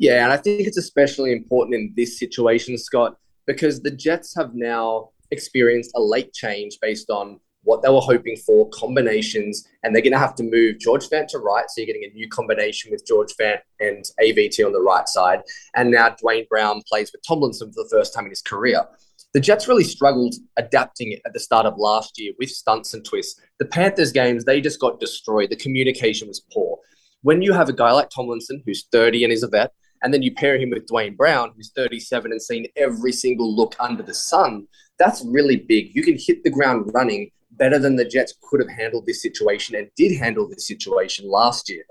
Yeah, 0.00 0.24
and 0.24 0.32
I 0.32 0.36
think 0.36 0.66
it's 0.66 0.78
especially 0.78 1.30
important 1.30 1.76
in 1.76 1.92
this 1.96 2.18
situation, 2.18 2.76
Scott, 2.76 3.16
because 3.46 3.82
the 3.82 3.92
Jets 3.92 4.34
have 4.36 4.54
now 4.54 5.10
experienced 5.30 5.92
a 5.94 6.00
late 6.00 6.32
change 6.32 6.78
based 6.80 7.10
on 7.10 7.40
what 7.64 7.82
they 7.82 7.88
were 7.88 8.00
hoping 8.00 8.36
for, 8.36 8.68
combinations, 8.70 9.66
and 9.82 9.94
they're 9.94 10.02
going 10.02 10.12
to 10.12 10.18
have 10.18 10.34
to 10.36 10.42
move 10.42 10.78
George 10.78 11.08
Fant 11.08 11.28
to 11.28 11.38
right. 11.38 11.64
So 11.68 11.80
you're 11.80 11.86
getting 11.86 12.08
a 12.10 12.14
new 12.14 12.28
combination 12.28 12.90
with 12.90 13.06
George 13.06 13.32
Fant 13.40 13.58
and 13.80 14.04
AVT 14.22 14.64
on 14.64 14.72
the 14.72 14.80
right 14.80 15.08
side. 15.08 15.40
And 15.74 15.90
now 15.90 16.10
Duane 16.10 16.46
Brown 16.48 16.82
plays 16.86 17.10
with 17.10 17.22
Tomlinson 17.26 17.72
for 17.72 17.82
the 17.82 17.88
first 17.90 18.14
time 18.14 18.24
in 18.24 18.30
his 18.30 18.42
career. 18.42 18.84
The 19.32 19.40
Jets 19.40 19.66
really 19.66 19.84
struggled 19.84 20.34
adapting 20.56 21.18
at 21.26 21.32
the 21.32 21.40
start 21.40 21.66
of 21.66 21.76
last 21.76 22.20
year 22.20 22.32
with 22.38 22.50
stunts 22.50 22.94
and 22.94 23.04
twists. 23.04 23.40
The 23.58 23.64
Panthers 23.64 24.12
games, 24.12 24.44
they 24.44 24.60
just 24.60 24.78
got 24.78 25.00
destroyed. 25.00 25.50
The 25.50 25.56
communication 25.56 26.28
was 26.28 26.44
poor. 26.52 26.78
When 27.22 27.42
you 27.42 27.52
have 27.52 27.68
a 27.68 27.72
guy 27.72 27.90
like 27.90 28.10
Tomlinson, 28.10 28.62
who's 28.64 28.86
30 28.92 29.24
and 29.24 29.32
is 29.32 29.42
a 29.42 29.48
vet, 29.48 29.72
and 30.02 30.12
then 30.12 30.22
you 30.22 30.34
pair 30.34 30.58
him 30.58 30.70
with 30.70 30.86
Duane 30.86 31.16
Brown, 31.16 31.52
who's 31.56 31.72
37 31.74 32.30
and 32.30 32.40
seen 32.40 32.66
every 32.76 33.10
single 33.10 33.56
look 33.56 33.74
under 33.80 34.02
the 34.02 34.14
sun, 34.14 34.68
that's 34.98 35.24
really 35.24 35.56
big. 35.56 35.94
You 35.94 36.02
can 36.02 36.16
hit 36.18 36.44
the 36.44 36.50
ground 36.50 36.90
running 36.94 37.30
better 37.52 37.78
than 37.78 37.96
the 37.96 38.04
Jets 38.04 38.34
could 38.42 38.60
have 38.60 38.68
handled 38.68 39.06
this 39.06 39.22
situation 39.22 39.76
and 39.76 39.88
did 39.96 40.16
handle 40.16 40.48
this 40.48 40.66
situation 40.66 41.28
last 41.28 41.70
year. 41.70 41.84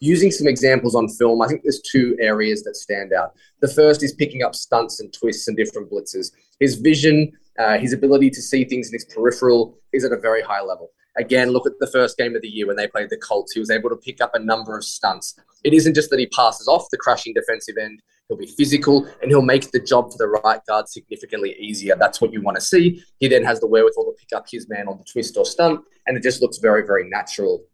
Using 0.00 0.30
some 0.30 0.46
examples 0.46 0.94
on 0.94 1.08
film, 1.08 1.42
I 1.42 1.48
think 1.48 1.62
there's 1.62 1.80
two 1.80 2.16
areas 2.20 2.62
that 2.62 2.76
stand 2.76 3.12
out. 3.12 3.34
The 3.60 3.68
first 3.68 4.02
is 4.02 4.12
picking 4.12 4.42
up 4.42 4.54
stunts 4.54 5.00
and 5.00 5.12
twists 5.12 5.48
and 5.48 5.56
different 5.56 5.90
blitzes. 5.90 6.30
His 6.60 6.76
vision, 6.76 7.32
uh, 7.58 7.78
his 7.78 7.92
ability 7.92 8.30
to 8.30 8.42
see 8.42 8.64
things 8.64 8.88
in 8.88 8.92
his 8.92 9.06
peripheral 9.06 9.76
is 9.92 10.04
at 10.04 10.12
a 10.12 10.18
very 10.18 10.42
high 10.42 10.62
level. 10.62 10.90
Again, 11.16 11.50
look 11.50 11.66
at 11.66 11.72
the 11.80 11.88
first 11.88 12.16
game 12.16 12.36
of 12.36 12.42
the 12.42 12.48
year 12.48 12.66
when 12.66 12.76
they 12.76 12.86
played 12.86 13.10
the 13.10 13.16
Colts. 13.16 13.52
He 13.52 13.58
was 13.58 13.70
able 13.70 13.90
to 13.90 13.96
pick 13.96 14.20
up 14.20 14.34
a 14.34 14.38
number 14.38 14.76
of 14.76 14.84
stunts. 14.84 15.34
It 15.64 15.74
isn't 15.74 15.94
just 15.94 16.10
that 16.10 16.20
he 16.20 16.26
passes 16.26 16.68
off 16.68 16.86
the 16.90 16.96
crushing 16.96 17.34
defensive 17.34 17.76
end, 17.76 18.00
he'll 18.28 18.38
be 18.38 18.46
physical 18.46 19.06
and 19.22 19.30
he'll 19.30 19.42
make 19.42 19.70
the 19.70 19.80
job 19.80 20.10
for 20.10 20.18
the 20.18 20.28
right 20.44 20.60
guard 20.66 20.88
significantly 20.88 21.56
easier. 21.58 21.96
That's 21.98 22.20
what 22.20 22.32
you 22.32 22.42
want 22.42 22.56
to 22.56 22.60
see. 22.60 23.02
He 23.18 23.28
then 23.28 23.44
has 23.44 23.60
the 23.60 23.66
wherewithal 23.66 24.04
to 24.04 24.12
pick 24.18 24.36
up 24.36 24.46
his 24.50 24.68
man 24.68 24.88
on 24.88 24.98
the 24.98 25.04
twist 25.04 25.36
or 25.36 25.44
stunt, 25.44 25.80
and 26.06 26.16
it 26.16 26.22
just 26.22 26.42
looks 26.42 26.58
very, 26.58 26.86
very 26.86 27.08
natural. 27.08 27.64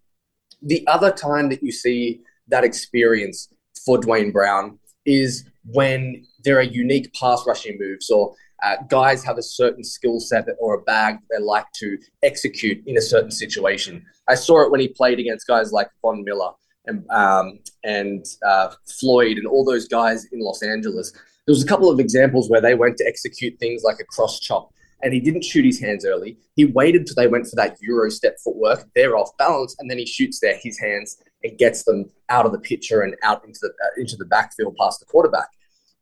The 0.62 0.86
other 0.86 1.10
time 1.10 1.48
that 1.50 1.62
you 1.62 1.72
see 1.72 2.22
that 2.48 2.64
experience 2.64 3.48
for 3.84 3.98
Duane 3.98 4.30
Brown 4.30 4.78
is 5.04 5.44
when 5.66 6.24
there 6.44 6.58
are 6.58 6.62
unique 6.62 7.12
pass 7.14 7.44
rushing 7.46 7.76
moves 7.78 8.10
or 8.10 8.34
uh, 8.62 8.76
guys 8.88 9.22
have 9.24 9.36
a 9.36 9.42
certain 9.42 9.84
skill 9.84 10.20
set 10.20 10.46
or 10.58 10.74
a 10.74 10.82
bag 10.82 11.18
they 11.30 11.42
like 11.42 11.66
to 11.74 11.98
execute 12.22 12.82
in 12.86 12.96
a 12.96 13.00
certain 13.00 13.30
situation. 13.30 14.04
I 14.28 14.36
saw 14.36 14.62
it 14.64 14.70
when 14.70 14.80
he 14.80 14.88
played 14.88 15.18
against 15.18 15.46
guys 15.46 15.72
like 15.72 15.88
Von 16.00 16.24
Miller 16.24 16.52
and, 16.86 17.08
um, 17.10 17.58
and 17.82 18.24
uh, 18.46 18.70
Floyd 18.86 19.38
and 19.38 19.46
all 19.46 19.64
those 19.64 19.88
guys 19.88 20.26
in 20.32 20.40
Los 20.40 20.62
Angeles. 20.62 21.12
There 21.46 21.52
was 21.52 21.62
a 21.62 21.66
couple 21.66 21.90
of 21.90 22.00
examples 22.00 22.48
where 22.48 22.60
they 22.60 22.74
went 22.74 22.96
to 22.98 23.06
execute 23.06 23.58
things 23.58 23.82
like 23.82 24.00
a 24.00 24.04
cross 24.04 24.40
chop 24.40 24.70
and 25.04 25.12
he 25.12 25.20
didn't 25.20 25.44
shoot 25.44 25.66
his 25.66 25.78
hands 25.78 26.06
early. 26.06 26.38
He 26.56 26.64
waited 26.64 27.06
till 27.06 27.14
they 27.14 27.28
went 27.28 27.46
for 27.46 27.56
that 27.56 27.76
Euro 27.82 28.10
step 28.10 28.38
footwork. 28.42 28.88
They're 28.94 29.16
off 29.16 29.36
balance, 29.36 29.76
and 29.78 29.88
then 29.88 29.98
he 29.98 30.06
shoots 30.06 30.40
their 30.40 30.56
his 30.56 30.78
hands 30.78 31.22
and 31.44 31.58
gets 31.58 31.84
them 31.84 32.10
out 32.30 32.46
of 32.46 32.52
the 32.52 32.58
picture 32.58 33.02
and 33.02 33.14
out 33.22 33.44
into 33.44 33.58
the 33.60 33.68
uh, 33.68 34.00
into 34.00 34.16
the 34.16 34.24
backfield 34.24 34.76
past 34.80 35.00
the 35.00 35.06
quarterback. 35.06 35.48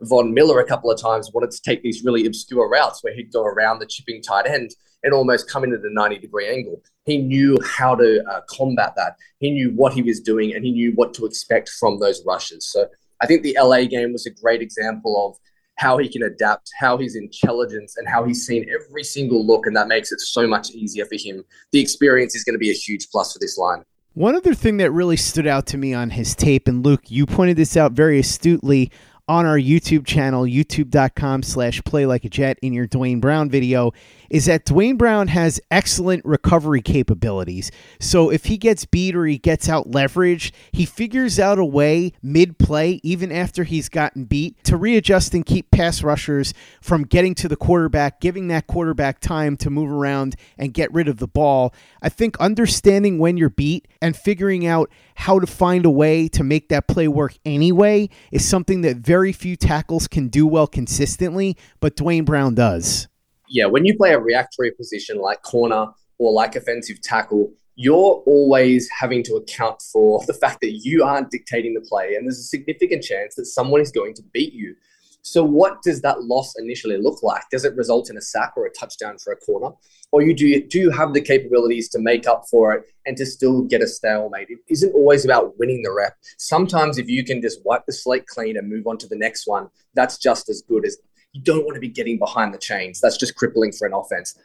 Von 0.02 0.32
Miller 0.32 0.60
a 0.60 0.66
couple 0.66 0.90
of 0.90 1.00
times 1.00 1.30
wanted 1.34 1.50
to 1.50 1.60
take 1.62 1.82
these 1.82 2.04
really 2.04 2.26
obscure 2.26 2.68
routes 2.68 3.02
where 3.02 3.14
he'd 3.14 3.32
go 3.32 3.42
around 3.42 3.80
the 3.80 3.86
chipping 3.86 4.22
tight 4.22 4.46
end 4.46 4.70
and 5.02 5.12
almost 5.12 5.50
come 5.50 5.64
at 5.64 5.70
a 5.70 5.80
90 5.82 6.18
degree 6.18 6.48
angle. 6.48 6.80
He 7.04 7.18
knew 7.18 7.58
how 7.64 7.94
to 7.96 8.24
uh, 8.30 8.40
combat 8.48 8.94
that. 8.96 9.16
He 9.40 9.50
knew 9.50 9.70
what 9.70 9.92
he 9.92 10.02
was 10.02 10.20
doing 10.20 10.54
and 10.54 10.64
he 10.64 10.70
knew 10.70 10.92
what 10.92 11.14
to 11.14 11.26
expect 11.26 11.68
from 11.68 11.98
those 11.98 12.22
rushes. 12.26 12.66
So 12.66 12.86
I 13.20 13.26
think 13.26 13.42
the 13.42 13.56
LA 13.60 13.84
game 13.84 14.12
was 14.12 14.26
a 14.26 14.30
great 14.30 14.62
example 14.62 15.28
of 15.28 15.36
how 15.76 15.98
he 15.98 16.08
can 16.08 16.22
adapt, 16.22 16.70
how 16.78 16.96
his 16.96 17.16
intelligence, 17.16 17.96
and 17.96 18.06
how 18.08 18.24
he's 18.24 18.46
seen 18.46 18.66
every 18.72 19.02
single 19.02 19.44
look, 19.44 19.66
and 19.66 19.74
that 19.76 19.88
makes 19.88 20.12
it 20.12 20.20
so 20.20 20.46
much 20.46 20.70
easier 20.70 21.06
for 21.06 21.16
him. 21.18 21.44
The 21.72 21.80
experience 21.80 22.34
is 22.34 22.44
going 22.44 22.54
to 22.54 22.58
be 22.58 22.70
a 22.70 22.74
huge 22.74 23.08
plus 23.10 23.32
for 23.32 23.38
this 23.38 23.58
line. 23.58 23.82
One 24.14 24.36
other 24.36 24.54
thing 24.54 24.76
that 24.76 24.90
really 24.90 25.16
stood 25.16 25.46
out 25.46 25.66
to 25.68 25.78
me 25.78 25.94
on 25.94 26.10
his 26.10 26.34
tape, 26.34 26.68
and 26.68 26.84
Luke, 26.84 27.10
you 27.10 27.24
pointed 27.24 27.56
this 27.56 27.76
out 27.76 27.92
very 27.92 28.18
astutely 28.18 28.90
on 29.32 29.46
our 29.46 29.56
YouTube 29.56 30.04
channel, 30.04 30.44
youtube.com 30.44 31.42
slash 31.42 31.82
play 31.84 32.04
like 32.04 32.22
a 32.26 32.28
jet 32.28 32.58
in 32.60 32.74
your 32.74 32.86
Duane 32.86 33.18
Brown 33.18 33.48
video, 33.48 33.92
is 34.28 34.44
that 34.44 34.66
Duane 34.66 34.96
Brown 34.98 35.28
has 35.28 35.58
excellent 35.70 36.22
recovery 36.26 36.82
capabilities. 36.82 37.70
So 37.98 38.28
if 38.28 38.44
he 38.44 38.58
gets 38.58 38.84
beat 38.84 39.16
or 39.16 39.24
he 39.24 39.38
gets 39.38 39.70
out 39.70 39.90
leveraged, 39.90 40.52
he 40.70 40.84
figures 40.84 41.38
out 41.38 41.58
a 41.58 41.64
way 41.64 42.12
mid 42.22 42.58
play, 42.58 43.00
even 43.02 43.32
after 43.32 43.64
he's 43.64 43.88
gotten 43.88 44.24
beat, 44.24 44.62
to 44.64 44.76
readjust 44.76 45.32
and 45.32 45.46
keep 45.46 45.70
pass 45.70 46.02
rushers 46.02 46.52
from 46.82 47.04
getting 47.04 47.34
to 47.36 47.48
the 47.48 47.56
quarterback, 47.56 48.20
giving 48.20 48.48
that 48.48 48.66
quarterback 48.66 49.18
time 49.18 49.56
to 49.56 49.70
move 49.70 49.90
around 49.90 50.36
and 50.58 50.74
get 50.74 50.92
rid 50.92 51.08
of 51.08 51.16
the 51.16 51.28
ball. 51.28 51.72
I 52.02 52.10
think 52.10 52.38
understanding 52.38 53.18
when 53.18 53.38
you're 53.38 53.48
beat 53.48 53.88
and 54.02 54.14
figuring 54.14 54.66
out 54.66 54.90
how 55.14 55.38
to 55.38 55.46
find 55.46 55.84
a 55.84 55.90
way 55.90 56.28
to 56.28 56.42
make 56.42 56.68
that 56.68 56.88
play 56.88 57.08
work 57.08 57.36
anyway 57.44 58.08
is 58.30 58.48
something 58.48 58.80
that 58.82 58.98
very 58.98 59.32
few 59.32 59.56
tackles 59.56 60.08
can 60.08 60.28
do 60.28 60.46
well 60.46 60.66
consistently, 60.66 61.56
but 61.80 61.96
Duane 61.96 62.24
Brown 62.24 62.54
does 62.54 63.08
yeah, 63.52 63.66
when 63.66 63.84
you 63.84 63.96
play 63.96 64.12
a 64.14 64.18
reactory 64.18 64.70
position 64.72 65.18
like 65.18 65.42
corner 65.42 65.86
or 66.18 66.32
like 66.32 66.56
offensive 66.56 67.00
tackle, 67.02 67.52
you're 67.74 68.22
always 68.26 68.88
having 68.90 69.22
to 69.24 69.34
account 69.34 69.82
for 69.82 70.24
the 70.26 70.34
fact 70.34 70.60
that 70.62 70.72
you 70.72 71.04
aren't 71.04 71.30
dictating 71.30 71.74
the 71.74 71.80
play, 71.80 72.14
and 72.14 72.26
there's 72.26 72.38
a 72.38 72.44
significant 72.44 73.04
chance 73.04 73.34
that 73.36 73.44
someone 73.44 73.80
is 73.80 73.92
going 73.92 74.14
to 74.14 74.22
beat 74.32 74.54
you. 74.54 74.74
So, 75.22 75.44
what 75.44 75.82
does 75.82 76.02
that 76.02 76.24
loss 76.24 76.54
initially 76.58 76.98
look 76.98 77.22
like? 77.22 77.42
Does 77.50 77.64
it 77.64 77.76
result 77.76 78.10
in 78.10 78.16
a 78.16 78.20
sack 78.20 78.54
or 78.56 78.66
a 78.66 78.72
touchdown 78.72 79.18
for 79.18 79.32
a 79.32 79.36
corner, 79.36 79.74
or 80.10 80.20
you 80.20 80.34
do 80.34 80.66
do 80.66 80.80
you 80.80 80.90
have 80.90 81.14
the 81.14 81.20
capabilities 81.20 81.88
to 81.90 82.00
make 82.00 82.26
up 82.26 82.44
for 82.50 82.72
it 82.74 82.84
and 83.06 83.16
to 83.16 83.24
still 83.24 83.62
get 83.62 83.82
a 83.82 83.86
stalemate? 83.86 84.50
It 84.50 84.58
isn't 84.68 84.92
always 84.92 85.24
about 85.24 85.56
winning 85.58 85.82
the 85.82 85.92
rep. 85.92 86.16
Sometimes, 86.38 86.98
if 86.98 87.08
you 87.08 87.24
can 87.24 87.40
just 87.40 87.64
wipe 87.64 87.86
the 87.86 87.92
slate 87.92 88.26
clean 88.26 88.56
and 88.56 88.68
move 88.68 88.86
on 88.88 88.98
to 88.98 89.06
the 89.06 89.16
next 89.16 89.46
one, 89.46 89.68
that's 89.94 90.18
just 90.18 90.48
as 90.48 90.62
good 90.62 90.84
as 90.84 90.98
you 91.32 91.40
don't 91.40 91.64
want 91.64 91.76
to 91.76 91.80
be 91.80 91.88
getting 91.88 92.18
behind 92.18 92.52
the 92.52 92.58
chains. 92.58 93.00
That's 93.00 93.16
just 93.16 93.36
crippling 93.36 93.72
for 93.72 93.86
an 93.86 93.94
offense. 93.94 94.36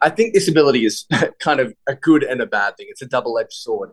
I 0.00 0.10
think 0.10 0.34
this 0.34 0.48
ability 0.48 0.84
is 0.84 1.06
kind 1.38 1.60
of 1.60 1.72
a 1.86 1.94
good 1.94 2.24
and 2.24 2.40
a 2.40 2.46
bad 2.46 2.76
thing. 2.76 2.86
It's 2.90 3.02
a 3.02 3.06
double 3.06 3.38
edged 3.38 3.52
sword. 3.52 3.92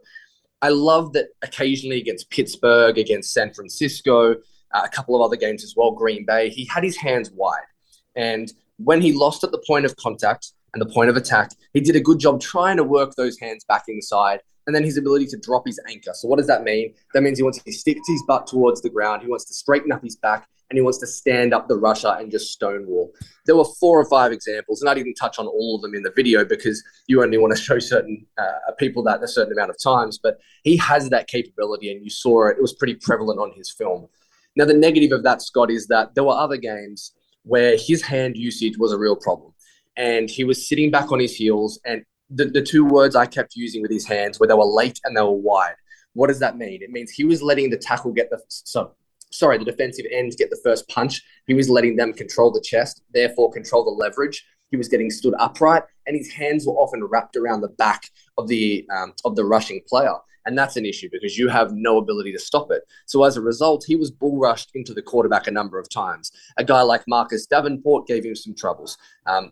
I 0.63 0.69
love 0.69 1.13
that 1.13 1.29
occasionally 1.41 1.99
against 1.99 2.29
Pittsburgh, 2.29 2.97
against 2.97 3.33
San 3.33 3.53
Francisco, 3.53 4.35
uh, 4.73 4.81
a 4.83 4.89
couple 4.89 5.15
of 5.15 5.21
other 5.21 5.35
games 5.35 5.63
as 5.63 5.73
well, 5.75 5.91
Green 5.91 6.25
Bay, 6.25 6.49
he 6.49 6.65
had 6.65 6.83
his 6.83 6.97
hands 6.97 7.31
wide. 7.31 7.69
And 8.15 8.51
When 8.83 9.01
he 9.01 9.13
lost 9.13 9.43
at 9.43 9.51
the 9.51 9.61
point 9.67 9.85
of 9.85 9.95
contact 9.95 10.53
and 10.73 10.81
the 10.81 10.91
point 10.91 11.09
of 11.09 11.15
attack, 11.15 11.51
he 11.73 11.81
did 11.81 11.95
a 11.95 11.99
good 11.99 12.19
job 12.19 12.41
trying 12.41 12.77
to 12.77 12.83
work 12.83 13.15
those 13.15 13.39
hands 13.39 13.63
back 13.63 13.83
inside 13.87 14.39
and 14.65 14.75
then 14.75 14.83
his 14.83 14.97
ability 14.97 15.25
to 15.27 15.37
drop 15.37 15.63
his 15.65 15.79
anchor. 15.89 16.11
So 16.13 16.27
what 16.27 16.37
does 16.37 16.47
that 16.47 16.63
mean? 16.63 16.93
That 17.13 17.21
means 17.23 17.37
he 17.37 17.43
wants 17.43 17.61
to 17.61 17.71
stick 17.71 17.97
his 18.07 18.23
butt 18.27 18.47
towards 18.47 18.81
the 18.81 18.89
ground. 18.89 19.21
He 19.21 19.27
wants 19.27 19.45
to 19.45 19.53
straighten 19.53 19.91
up 19.91 20.03
his 20.03 20.15
back 20.15 20.47
and 20.69 20.77
he 20.77 20.81
wants 20.81 20.99
to 20.99 21.07
stand 21.07 21.53
up 21.53 21.67
the 21.67 21.75
rusher 21.75 22.15
and 22.19 22.31
just 22.31 22.51
stonewall. 22.53 23.11
There 23.45 23.57
were 23.57 23.65
four 23.65 23.99
or 23.99 24.05
five 24.09 24.31
examples, 24.31 24.81
and 24.81 24.89
I 24.89 24.93
didn't 24.93 25.15
touch 25.15 25.37
on 25.37 25.45
all 25.45 25.75
of 25.75 25.81
them 25.81 25.93
in 25.93 26.01
the 26.01 26.13
video 26.15 26.45
because 26.45 26.81
you 27.07 27.21
only 27.21 27.37
want 27.37 27.53
to 27.53 27.61
show 27.61 27.77
certain 27.77 28.25
uh, 28.37 28.71
people 28.79 29.03
that 29.03 29.21
a 29.21 29.27
certain 29.27 29.51
amount 29.51 29.71
of 29.71 29.77
times. 29.83 30.17
But 30.17 30.39
he 30.63 30.77
has 30.77 31.09
that 31.09 31.27
capability, 31.27 31.91
and 31.91 32.01
you 32.01 32.09
saw 32.09 32.47
it. 32.47 32.57
It 32.57 32.61
was 32.61 32.73
pretty 32.73 32.95
prevalent 32.95 33.39
on 33.39 33.51
his 33.53 33.69
film. 33.69 34.07
Now, 34.55 34.65
the 34.65 34.73
negative 34.73 35.11
of 35.11 35.23
that, 35.23 35.41
Scott, 35.41 35.71
is 35.71 35.87
that 35.87 36.13
there 36.15 36.23
were 36.23 36.33
other 36.33 36.57
games 36.57 37.13
where 37.43 37.75
his 37.77 38.01
hand 38.01 38.37
usage 38.37 38.77
was 38.77 38.91
a 38.91 38.97
real 38.97 39.15
problem. 39.15 39.53
And 39.97 40.29
he 40.29 40.43
was 40.43 40.67
sitting 40.67 40.91
back 40.91 41.11
on 41.11 41.19
his 41.19 41.35
heels, 41.35 41.79
and 41.85 42.03
the, 42.29 42.45
the 42.45 42.61
two 42.61 42.85
words 42.85 43.15
I 43.15 43.25
kept 43.25 43.55
using 43.55 43.81
with 43.81 43.91
his 43.91 44.05
hands 44.05 44.39
were 44.39 44.47
they 44.47 44.53
were 44.53 44.63
late 44.63 44.99
and 45.03 45.15
they 45.15 45.21
were 45.21 45.31
wide. 45.31 45.75
What 46.13 46.27
does 46.27 46.39
that 46.39 46.57
mean? 46.57 46.81
It 46.81 46.91
means 46.91 47.11
he 47.11 47.23
was 47.23 47.41
letting 47.41 47.69
the 47.69 47.77
tackle 47.77 48.11
get 48.11 48.29
the 48.29 48.41
so 48.47 48.93
sorry, 49.31 49.57
the 49.57 49.65
defensive 49.65 50.05
ends 50.11 50.35
get 50.35 50.49
the 50.49 50.59
first 50.63 50.87
punch. 50.89 51.21
He 51.47 51.53
was 51.53 51.69
letting 51.69 51.95
them 51.95 52.13
control 52.13 52.51
the 52.51 52.61
chest, 52.61 53.01
therefore 53.13 53.51
control 53.51 53.83
the 53.83 53.91
leverage. 53.91 54.45
He 54.69 54.77
was 54.77 54.87
getting 54.87 55.09
stood 55.09 55.33
upright, 55.39 55.83
and 56.07 56.15
his 56.15 56.31
hands 56.31 56.65
were 56.65 56.73
often 56.73 57.03
wrapped 57.03 57.35
around 57.35 57.61
the 57.61 57.69
back 57.69 58.09
of 58.37 58.47
the 58.47 58.87
um, 58.95 59.13
of 59.25 59.35
the 59.35 59.43
rushing 59.43 59.81
player, 59.87 60.15
and 60.45 60.57
that's 60.57 60.77
an 60.77 60.85
issue 60.85 61.09
because 61.11 61.37
you 61.37 61.49
have 61.49 61.71
no 61.73 61.97
ability 61.97 62.31
to 62.33 62.39
stop 62.39 62.71
it. 62.71 62.83
So 63.05 63.23
as 63.23 63.37
a 63.37 63.41
result, 63.41 63.83
he 63.85 63.95
was 63.95 64.11
bull 64.11 64.39
rushed 64.39 64.71
into 64.75 64.93
the 64.93 65.01
quarterback 65.01 65.47
a 65.47 65.51
number 65.51 65.79
of 65.79 65.89
times. 65.89 66.31
A 66.57 66.63
guy 66.63 66.81
like 66.81 67.03
Marcus 67.07 67.45
Davenport 67.45 68.07
gave 68.07 68.25
him 68.25 68.35
some 68.35 68.55
troubles. 68.55 68.97
Um, 69.25 69.51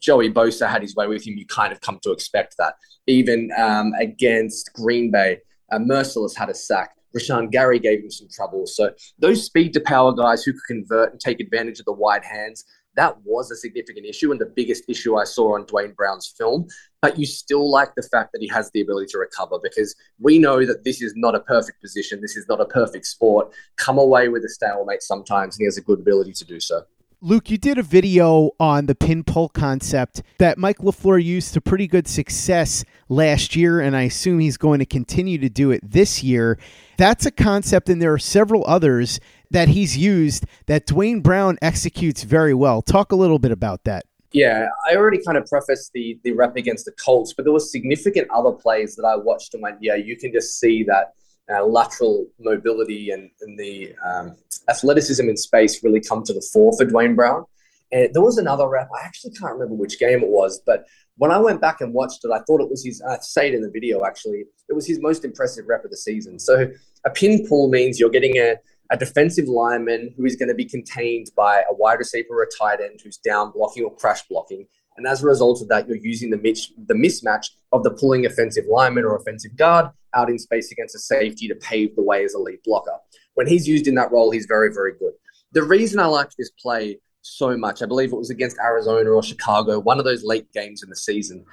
Joey 0.00 0.30
Bosa 0.30 0.68
had 0.68 0.82
his 0.82 0.96
way 0.96 1.06
with 1.06 1.26
him, 1.26 1.36
you 1.36 1.46
kind 1.46 1.72
of 1.72 1.80
come 1.80 1.98
to 2.02 2.10
expect 2.10 2.56
that. 2.58 2.74
Even 3.06 3.50
um, 3.56 3.92
against 4.00 4.72
Green 4.72 5.10
Bay, 5.10 5.38
uh, 5.70 5.78
Mercilus 5.78 6.36
had 6.36 6.48
a 6.48 6.54
sack. 6.54 6.90
Rashan 7.16 7.50
Gary 7.50 7.78
gave 7.78 8.02
him 8.02 8.10
some 8.10 8.28
trouble. 8.28 8.66
So 8.66 8.90
those 9.18 9.44
speed 9.44 9.72
to 9.74 9.80
power 9.80 10.12
guys 10.12 10.42
who 10.42 10.52
could 10.52 10.66
convert 10.66 11.12
and 11.12 11.20
take 11.20 11.40
advantage 11.40 11.78
of 11.78 11.86
the 11.86 11.92
wide 11.92 12.24
hands, 12.24 12.64
that 12.96 13.16
was 13.24 13.50
a 13.50 13.56
significant 13.56 14.06
issue 14.06 14.32
and 14.32 14.40
the 14.40 14.52
biggest 14.56 14.84
issue 14.88 15.16
I 15.16 15.24
saw 15.24 15.54
on 15.54 15.64
Duane 15.66 15.92
Brown's 15.92 16.34
film. 16.36 16.66
But 17.00 17.18
you 17.18 17.26
still 17.26 17.70
like 17.70 17.94
the 17.94 18.02
fact 18.02 18.32
that 18.32 18.42
he 18.42 18.48
has 18.48 18.70
the 18.72 18.80
ability 18.80 19.06
to 19.12 19.18
recover 19.18 19.58
because 19.62 19.94
we 20.18 20.38
know 20.38 20.66
that 20.66 20.82
this 20.82 21.00
is 21.00 21.14
not 21.14 21.34
a 21.34 21.40
perfect 21.40 21.80
position. 21.80 22.20
This 22.20 22.36
is 22.36 22.48
not 22.48 22.60
a 22.60 22.64
perfect 22.64 23.06
sport. 23.06 23.52
Come 23.76 23.98
away 23.98 24.28
with 24.28 24.44
a 24.44 24.48
stalemate 24.48 25.02
sometimes, 25.02 25.54
and 25.54 25.60
he 25.60 25.64
has 25.66 25.76
a 25.76 25.82
good 25.82 26.00
ability 26.00 26.32
to 26.32 26.44
do 26.44 26.58
so. 26.58 26.82
Luke, 27.20 27.50
you 27.50 27.58
did 27.58 27.78
a 27.78 27.82
video 27.82 28.52
on 28.60 28.86
the 28.86 28.94
pin 28.94 29.24
pull 29.24 29.48
concept 29.48 30.22
that 30.38 30.56
Mike 30.56 30.78
LaFleur 30.78 31.22
used 31.22 31.52
to 31.54 31.60
pretty 31.60 31.88
good 31.88 32.06
success 32.06 32.84
last 33.08 33.56
year, 33.56 33.80
and 33.80 33.96
I 33.96 34.02
assume 34.02 34.38
he's 34.38 34.56
going 34.56 34.78
to 34.78 34.86
continue 34.86 35.36
to 35.38 35.48
do 35.48 35.72
it 35.72 35.80
this 35.82 36.22
year. 36.22 36.58
That's 36.96 37.26
a 37.26 37.32
concept, 37.32 37.88
and 37.88 38.00
there 38.00 38.12
are 38.12 38.18
several 38.18 38.64
others 38.68 39.18
that 39.50 39.68
he's 39.68 39.96
used 39.96 40.46
that 40.66 40.86
Duane 40.86 41.20
Brown 41.20 41.58
executes 41.60 42.22
very 42.22 42.54
well. 42.54 42.82
Talk 42.82 43.10
a 43.10 43.16
little 43.16 43.40
bit 43.40 43.50
about 43.50 43.82
that. 43.82 44.04
Yeah, 44.32 44.68
I 44.88 44.96
already 44.96 45.22
kind 45.24 45.38
of 45.38 45.46
prefaced 45.46 45.92
the 45.94 46.18
the 46.22 46.32
rep 46.32 46.56
against 46.56 46.84
the 46.84 46.92
Colts, 46.92 47.32
but 47.32 47.44
there 47.44 47.52
were 47.52 47.60
significant 47.60 48.28
other 48.30 48.52
plays 48.52 48.94
that 48.96 49.04
I 49.04 49.16
watched 49.16 49.54
and 49.54 49.62
went, 49.62 49.78
yeah, 49.80 49.94
you 49.94 50.16
can 50.16 50.32
just 50.32 50.60
see 50.60 50.82
that 50.84 51.14
uh, 51.50 51.64
lateral 51.64 52.26
mobility 52.38 53.10
and, 53.10 53.30
and 53.40 53.58
the 53.58 53.94
um, 54.06 54.36
athleticism 54.68 55.26
in 55.28 55.36
space 55.36 55.82
really 55.82 56.00
come 56.00 56.22
to 56.24 56.34
the 56.34 56.46
fore 56.52 56.76
for 56.76 56.84
Duane 56.84 57.14
Brown. 57.14 57.44
And 57.90 58.12
there 58.12 58.22
was 58.22 58.36
another 58.36 58.68
rep, 58.68 58.90
I 58.94 59.02
actually 59.02 59.32
can't 59.32 59.54
remember 59.54 59.74
which 59.74 59.98
game 59.98 60.22
it 60.22 60.28
was, 60.28 60.60
but 60.66 60.84
when 61.16 61.30
I 61.30 61.38
went 61.38 61.62
back 61.62 61.80
and 61.80 61.94
watched 61.94 62.22
it, 62.22 62.30
I 62.30 62.40
thought 62.40 62.60
it 62.60 62.68
was 62.68 62.84
his, 62.84 63.00
I 63.00 63.16
say 63.22 63.48
it 63.48 63.54
in 63.54 63.62
the 63.62 63.70
video 63.70 64.04
actually, 64.04 64.44
it 64.68 64.74
was 64.74 64.86
his 64.86 65.00
most 65.00 65.24
impressive 65.24 65.64
rep 65.66 65.84
of 65.84 65.90
the 65.90 65.96
season. 65.96 66.38
So 66.38 66.70
a 67.06 67.10
pin 67.10 67.46
pull 67.48 67.70
means 67.70 67.98
you're 67.98 68.10
getting 68.10 68.36
a, 68.36 68.56
a 68.90 68.96
defensive 68.96 69.48
lineman 69.48 70.14
who 70.16 70.24
is 70.24 70.36
going 70.36 70.48
to 70.48 70.54
be 70.54 70.64
contained 70.64 71.30
by 71.36 71.62
a 71.70 71.74
wide 71.74 71.98
receiver 71.98 72.28
or 72.30 72.42
a 72.42 72.58
tight 72.58 72.80
end 72.80 73.00
who's 73.02 73.18
down 73.18 73.50
blocking 73.52 73.84
or 73.84 73.94
crash 73.94 74.22
blocking. 74.28 74.66
And 74.96 75.06
as 75.06 75.22
a 75.22 75.26
result 75.26 75.62
of 75.62 75.68
that, 75.68 75.86
you're 75.86 75.96
using 75.96 76.30
the, 76.30 76.38
the 76.86 76.94
mismatch 76.94 77.50
of 77.72 77.84
the 77.84 77.90
pulling 77.90 78.26
offensive 78.26 78.64
lineman 78.68 79.04
or 79.04 79.14
offensive 79.16 79.56
guard 79.56 79.90
out 80.14 80.30
in 80.30 80.38
space 80.38 80.72
against 80.72 80.94
a 80.94 80.98
safety 80.98 81.46
to 81.48 81.54
pave 81.56 81.94
the 81.94 82.02
way 82.02 82.24
as 82.24 82.34
a 82.34 82.38
lead 82.38 82.58
blocker. 82.64 82.96
When 83.34 83.46
he's 83.46 83.68
used 83.68 83.86
in 83.86 83.94
that 83.96 84.10
role, 84.10 84.30
he's 84.30 84.46
very, 84.46 84.72
very 84.72 84.92
good. 84.98 85.12
The 85.52 85.62
reason 85.62 86.00
I 86.00 86.06
liked 86.06 86.34
this 86.36 86.50
play 86.50 86.98
so 87.20 87.56
much, 87.56 87.82
I 87.82 87.86
believe 87.86 88.12
it 88.12 88.16
was 88.16 88.30
against 88.30 88.58
Arizona 88.58 89.10
or 89.10 89.22
Chicago, 89.22 89.78
one 89.78 89.98
of 89.98 90.04
those 90.04 90.24
late 90.24 90.50
games 90.52 90.82
in 90.82 90.88
the 90.88 90.96
season, 90.96 91.44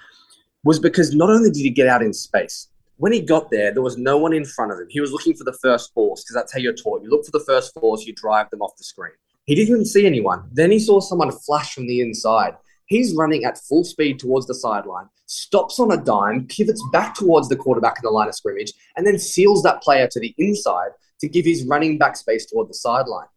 was 0.64 0.80
because 0.80 1.14
not 1.14 1.30
only 1.30 1.52
did 1.52 1.62
he 1.62 1.70
get 1.70 1.88
out 1.88 2.02
in 2.02 2.14
space, 2.14 2.70
when 2.98 3.12
he 3.12 3.22
got 3.22 3.52
there, 3.52 3.72
there 3.72 3.82
was 3.82 3.98
no 3.98 4.18
one 4.18 4.34
in 4.34 4.46
front 4.46 4.72
of 4.72 4.80
him. 4.80 4.88
He 4.90 5.02
was 5.02 5.12
looking 5.12 5.34
for 5.34 5.44
the 5.44 5.58
first 5.62 5.94
force 5.94 6.24
because 6.24 6.36
that's 6.36 6.54
how 6.54 6.60
you're 6.60 6.74
taught. 6.74 7.04
You 7.04 7.10
look 7.10 7.26
for 7.26 7.32
the 7.32 7.44
first 7.46 7.74
force, 7.74 8.06
you 8.06 8.14
drive 8.14 8.50
them 8.50 8.62
off 8.62 8.78
the 8.78 8.84
screen. 8.84 9.12
He 9.46 9.56
didn't 9.56 9.70
even 9.70 9.86
see 9.86 10.06
anyone. 10.06 10.50
Then 10.52 10.72
he 10.72 10.80
saw 10.80 11.00
someone 11.00 11.32
flash 11.32 11.74
from 11.74 11.88
the 11.88 12.02
inside. 12.02 12.56
He's 12.88 13.16
running 13.16 13.46
at 13.46 13.58
full 13.58 13.84
speed 13.84 14.20
towards 14.20 14.48
the 14.48 14.54
sideline, 14.54 15.08
stops 15.26 15.80
on 15.80 15.92
a 15.92 15.98
dime, 15.98 16.48
pivots 16.48 16.84
back 16.92 17.16
towards 17.16 17.50
the 17.50 17.56
quarterback 17.56 17.98
in 17.98 18.04
the 18.04 18.12
line 18.12 18.28
of 18.28 18.36
scrimmage, 18.36 18.74
and 18.96 19.06
then 19.06 19.20
seals 19.20 19.64
that 19.64 19.82
player 19.82 20.08
to 20.12 20.20
the 20.20 20.36
inside 20.38 20.92
to 21.20 21.28
give 21.28 21.46
his 21.46 21.66
running 21.66 21.98
back 21.98 22.16
space 22.16 22.46
toward 22.46 22.70
the 22.70 22.74
sideline. 22.74 23.28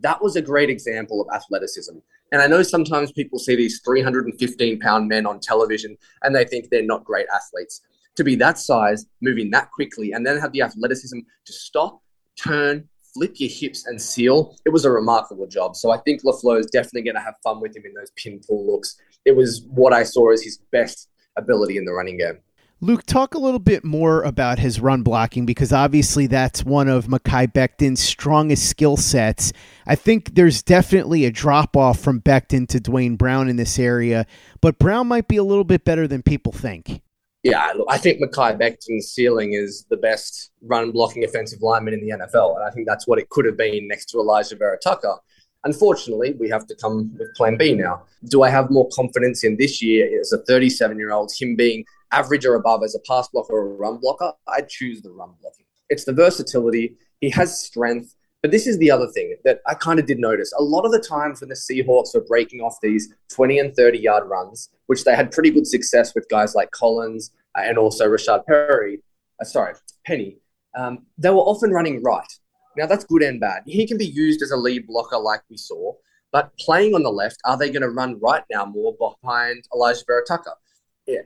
That 0.00 0.22
was 0.22 0.36
a 0.36 0.42
great 0.42 0.70
example 0.70 1.20
of 1.20 1.34
athleticism. 1.34 1.96
And 2.30 2.42
I 2.42 2.46
know 2.46 2.62
sometimes 2.62 3.10
people 3.12 3.38
see 3.38 3.56
these 3.56 3.80
315 3.80 4.80
pound 4.80 5.08
men 5.08 5.26
on 5.26 5.40
television 5.40 5.96
and 6.22 6.34
they 6.34 6.44
think 6.44 6.68
they're 6.68 6.82
not 6.82 7.04
great 7.04 7.26
athletes. 7.34 7.80
To 8.18 8.24
be 8.24 8.34
that 8.34 8.58
size, 8.58 9.06
moving 9.22 9.48
that 9.52 9.70
quickly, 9.70 10.10
and 10.10 10.26
then 10.26 10.38
have 10.38 10.50
the 10.50 10.62
athleticism 10.62 11.18
to 11.44 11.52
stop, 11.52 12.02
turn, 12.34 12.88
flip 13.14 13.34
your 13.36 13.48
hips 13.48 13.86
and 13.86 14.02
seal. 14.02 14.56
It 14.66 14.70
was 14.70 14.84
a 14.84 14.90
remarkable 14.90 15.46
job. 15.46 15.76
So 15.76 15.92
I 15.92 15.98
think 15.98 16.24
LaFleur 16.24 16.58
is 16.58 16.66
definitely 16.66 17.02
going 17.02 17.14
to 17.14 17.20
have 17.20 17.34
fun 17.44 17.60
with 17.60 17.76
him 17.76 17.84
in 17.86 17.94
those 17.94 18.10
pin 18.16 18.40
pull 18.44 18.66
looks. 18.66 18.96
It 19.24 19.36
was 19.36 19.64
what 19.68 19.92
I 19.92 20.02
saw 20.02 20.32
as 20.32 20.42
his 20.42 20.58
best 20.72 21.10
ability 21.36 21.76
in 21.76 21.84
the 21.84 21.92
running 21.92 22.18
game. 22.18 22.40
Luke, 22.80 23.04
talk 23.06 23.34
a 23.34 23.38
little 23.38 23.60
bit 23.60 23.84
more 23.84 24.24
about 24.24 24.58
his 24.58 24.80
run 24.80 25.04
blocking 25.04 25.46
because 25.46 25.72
obviously 25.72 26.26
that's 26.26 26.64
one 26.64 26.88
of 26.88 27.06
Mekhi 27.06 27.52
Becton's 27.52 28.00
strongest 28.00 28.68
skill 28.68 28.96
sets. 28.96 29.52
I 29.86 29.94
think 29.94 30.34
there's 30.34 30.64
definitely 30.64 31.24
a 31.24 31.30
drop 31.30 31.76
off 31.76 32.00
from 32.00 32.20
Becton 32.20 32.66
to 32.66 32.80
Duane 32.80 33.14
Brown 33.14 33.48
in 33.48 33.54
this 33.54 33.78
area, 33.78 34.26
but 34.60 34.80
Brown 34.80 35.06
might 35.06 35.28
be 35.28 35.36
a 35.36 35.44
little 35.44 35.62
bit 35.62 35.84
better 35.84 36.08
than 36.08 36.24
people 36.24 36.50
think 36.50 37.00
yeah, 37.42 37.72
look, 37.76 37.86
I 37.88 37.98
think 37.98 38.20
Mekhi 38.20 38.58
Becton's 38.58 39.10
ceiling 39.10 39.52
is 39.52 39.86
the 39.90 39.96
best 39.96 40.50
run 40.62 40.90
blocking 40.90 41.24
offensive 41.24 41.62
lineman 41.62 41.94
in 41.94 42.00
the 42.00 42.10
NFL. 42.10 42.56
And 42.56 42.64
I 42.64 42.70
think 42.70 42.86
that's 42.86 43.06
what 43.06 43.18
it 43.18 43.28
could 43.28 43.44
have 43.44 43.56
been 43.56 43.86
next 43.86 44.06
to 44.06 44.18
Elijah 44.18 44.56
Vera-Tucker. 44.56 45.16
Unfortunately, 45.64 46.34
we 46.38 46.48
have 46.48 46.66
to 46.66 46.74
come 46.76 47.12
with 47.18 47.34
plan 47.36 47.56
B 47.56 47.74
now. 47.74 48.02
Do 48.28 48.42
I 48.42 48.50
have 48.50 48.70
more 48.70 48.88
confidence 48.92 49.44
in 49.44 49.56
this 49.56 49.82
year 49.82 50.20
as 50.20 50.32
a 50.32 50.38
37 50.38 50.98
year 50.98 51.12
old, 51.12 51.32
him 51.32 51.56
being 51.56 51.84
average 52.12 52.44
or 52.46 52.54
above 52.54 52.82
as 52.82 52.94
a 52.94 53.00
pass 53.00 53.28
blocker 53.28 53.52
or 53.52 53.72
a 53.72 53.76
run 53.76 53.98
blocker? 53.98 54.32
I'd 54.48 54.68
choose 54.68 55.02
the 55.02 55.10
run 55.10 55.30
blocking. 55.40 55.66
It's 55.90 56.04
the 56.04 56.12
versatility. 56.12 56.96
He 57.20 57.30
has 57.30 57.60
strength. 57.60 58.14
But 58.42 58.52
this 58.52 58.66
is 58.66 58.78
the 58.78 58.90
other 58.90 59.08
thing 59.08 59.34
that 59.44 59.60
I 59.66 59.74
kind 59.74 59.98
of 59.98 60.06
did 60.06 60.18
notice. 60.18 60.52
A 60.56 60.62
lot 60.62 60.84
of 60.84 60.92
the 60.92 61.00
times 61.00 61.40
when 61.40 61.48
the 61.48 61.56
Seahawks 61.56 62.14
were 62.14 62.24
breaking 62.24 62.60
off 62.60 62.76
these 62.80 63.12
20 63.30 63.58
and 63.58 63.74
30 63.74 63.98
yard 63.98 64.28
runs, 64.28 64.70
which 64.86 65.04
they 65.04 65.16
had 65.16 65.32
pretty 65.32 65.50
good 65.50 65.66
success 65.66 66.14
with 66.14 66.28
guys 66.28 66.54
like 66.54 66.70
Collins 66.70 67.32
uh, 67.56 67.62
and 67.62 67.78
also 67.78 68.06
Rashad 68.06 68.46
Perry, 68.46 69.02
uh, 69.40 69.44
sorry, 69.44 69.74
Penny, 70.06 70.38
um, 70.76 71.06
they 71.16 71.30
were 71.30 71.36
often 71.38 71.72
running 71.72 72.02
right. 72.02 72.32
Now 72.76 72.86
that's 72.86 73.04
good 73.04 73.22
and 73.22 73.40
bad. 73.40 73.62
He 73.66 73.86
can 73.86 73.98
be 73.98 74.06
used 74.06 74.40
as 74.42 74.52
a 74.52 74.56
lead 74.56 74.86
blocker 74.86 75.18
like 75.18 75.42
we 75.50 75.56
saw, 75.56 75.94
but 76.30 76.56
playing 76.58 76.94
on 76.94 77.02
the 77.02 77.10
left, 77.10 77.40
are 77.44 77.56
they 77.56 77.70
going 77.70 77.82
to 77.82 77.90
run 77.90 78.20
right 78.20 78.44
now 78.50 78.64
more 78.64 78.94
behind 78.98 79.64
Elijah 79.74 80.04
Vera-Tucker? 80.06 80.52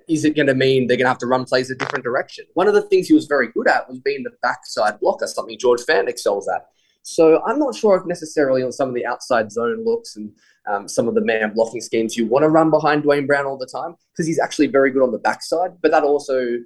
Is 0.08 0.24
it 0.24 0.36
going 0.36 0.46
to 0.46 0.54
mean 0.54 0.86
they're 0.86 0.96
going 0.96 1.06
to 1.06 1.10
have 1.10 1.18
to 1.18 1.26
run 1.26 1.44
plays 1.44 1.70
a 1.70 1.74
different 1.74 2.04
direction? 2.04 2.44
One 2.54 2.68
of 2.68 2.74
the 2.74 2.82
things 2.82 3.08
he 3.08 3.14
was 3.14 3.26
very 3.26 3.48
good 3.48 3.66
at 3.66 3.88
was 3.88 3.98
being 3.98 4.22
the 4.22 4.30
backside 4.40 5.00
blocker, 5.00 5.26
something 5.26 5.58
George 5.58 5.80
Fant 5.80 6.08
excels 6.08 6.48
at. 6.48 6.68
So 7.02 7.42
I'm 7.44 7.58
not 7.58 7.74
sure 7.74 7.96
if 7.96 8.06
necessarily 8.06 8.62
on 8.62 8.72
some 8.72 8.88
of 8.88 8.94
the 8.94 9.06
outside 9.06 9.50
zone 9.50 9.84
looks 9.84 10.16
and 10.16 10.32
um, 10.70 10.88
some 10.88 11.08
of 11.08 11.14
the 11.14 11.20
man 11.20 11.52
blocking 11.54 11.80
schemes 11.80 12.16
you 12.16 12.26
want 12.26 12.44
to 12.44 12.48
run 12.48 12.70
behind 12.70 13.02
Duane 13.02 13.26
Brown 13.26 13.46
all 13.46 13.58
the 13.58 13.66
time 13.66 13.96
because 14.12 14.26
he's 14.26 14.38
actually 14.38 14.68
very 14.68 14.90
good 14.90 15.02
on 15.02 15.10
the 15.10 15.18
backside, 15.18 15.72
but 15.82 15.90
that 15.90 16.04
also 16.04 16.58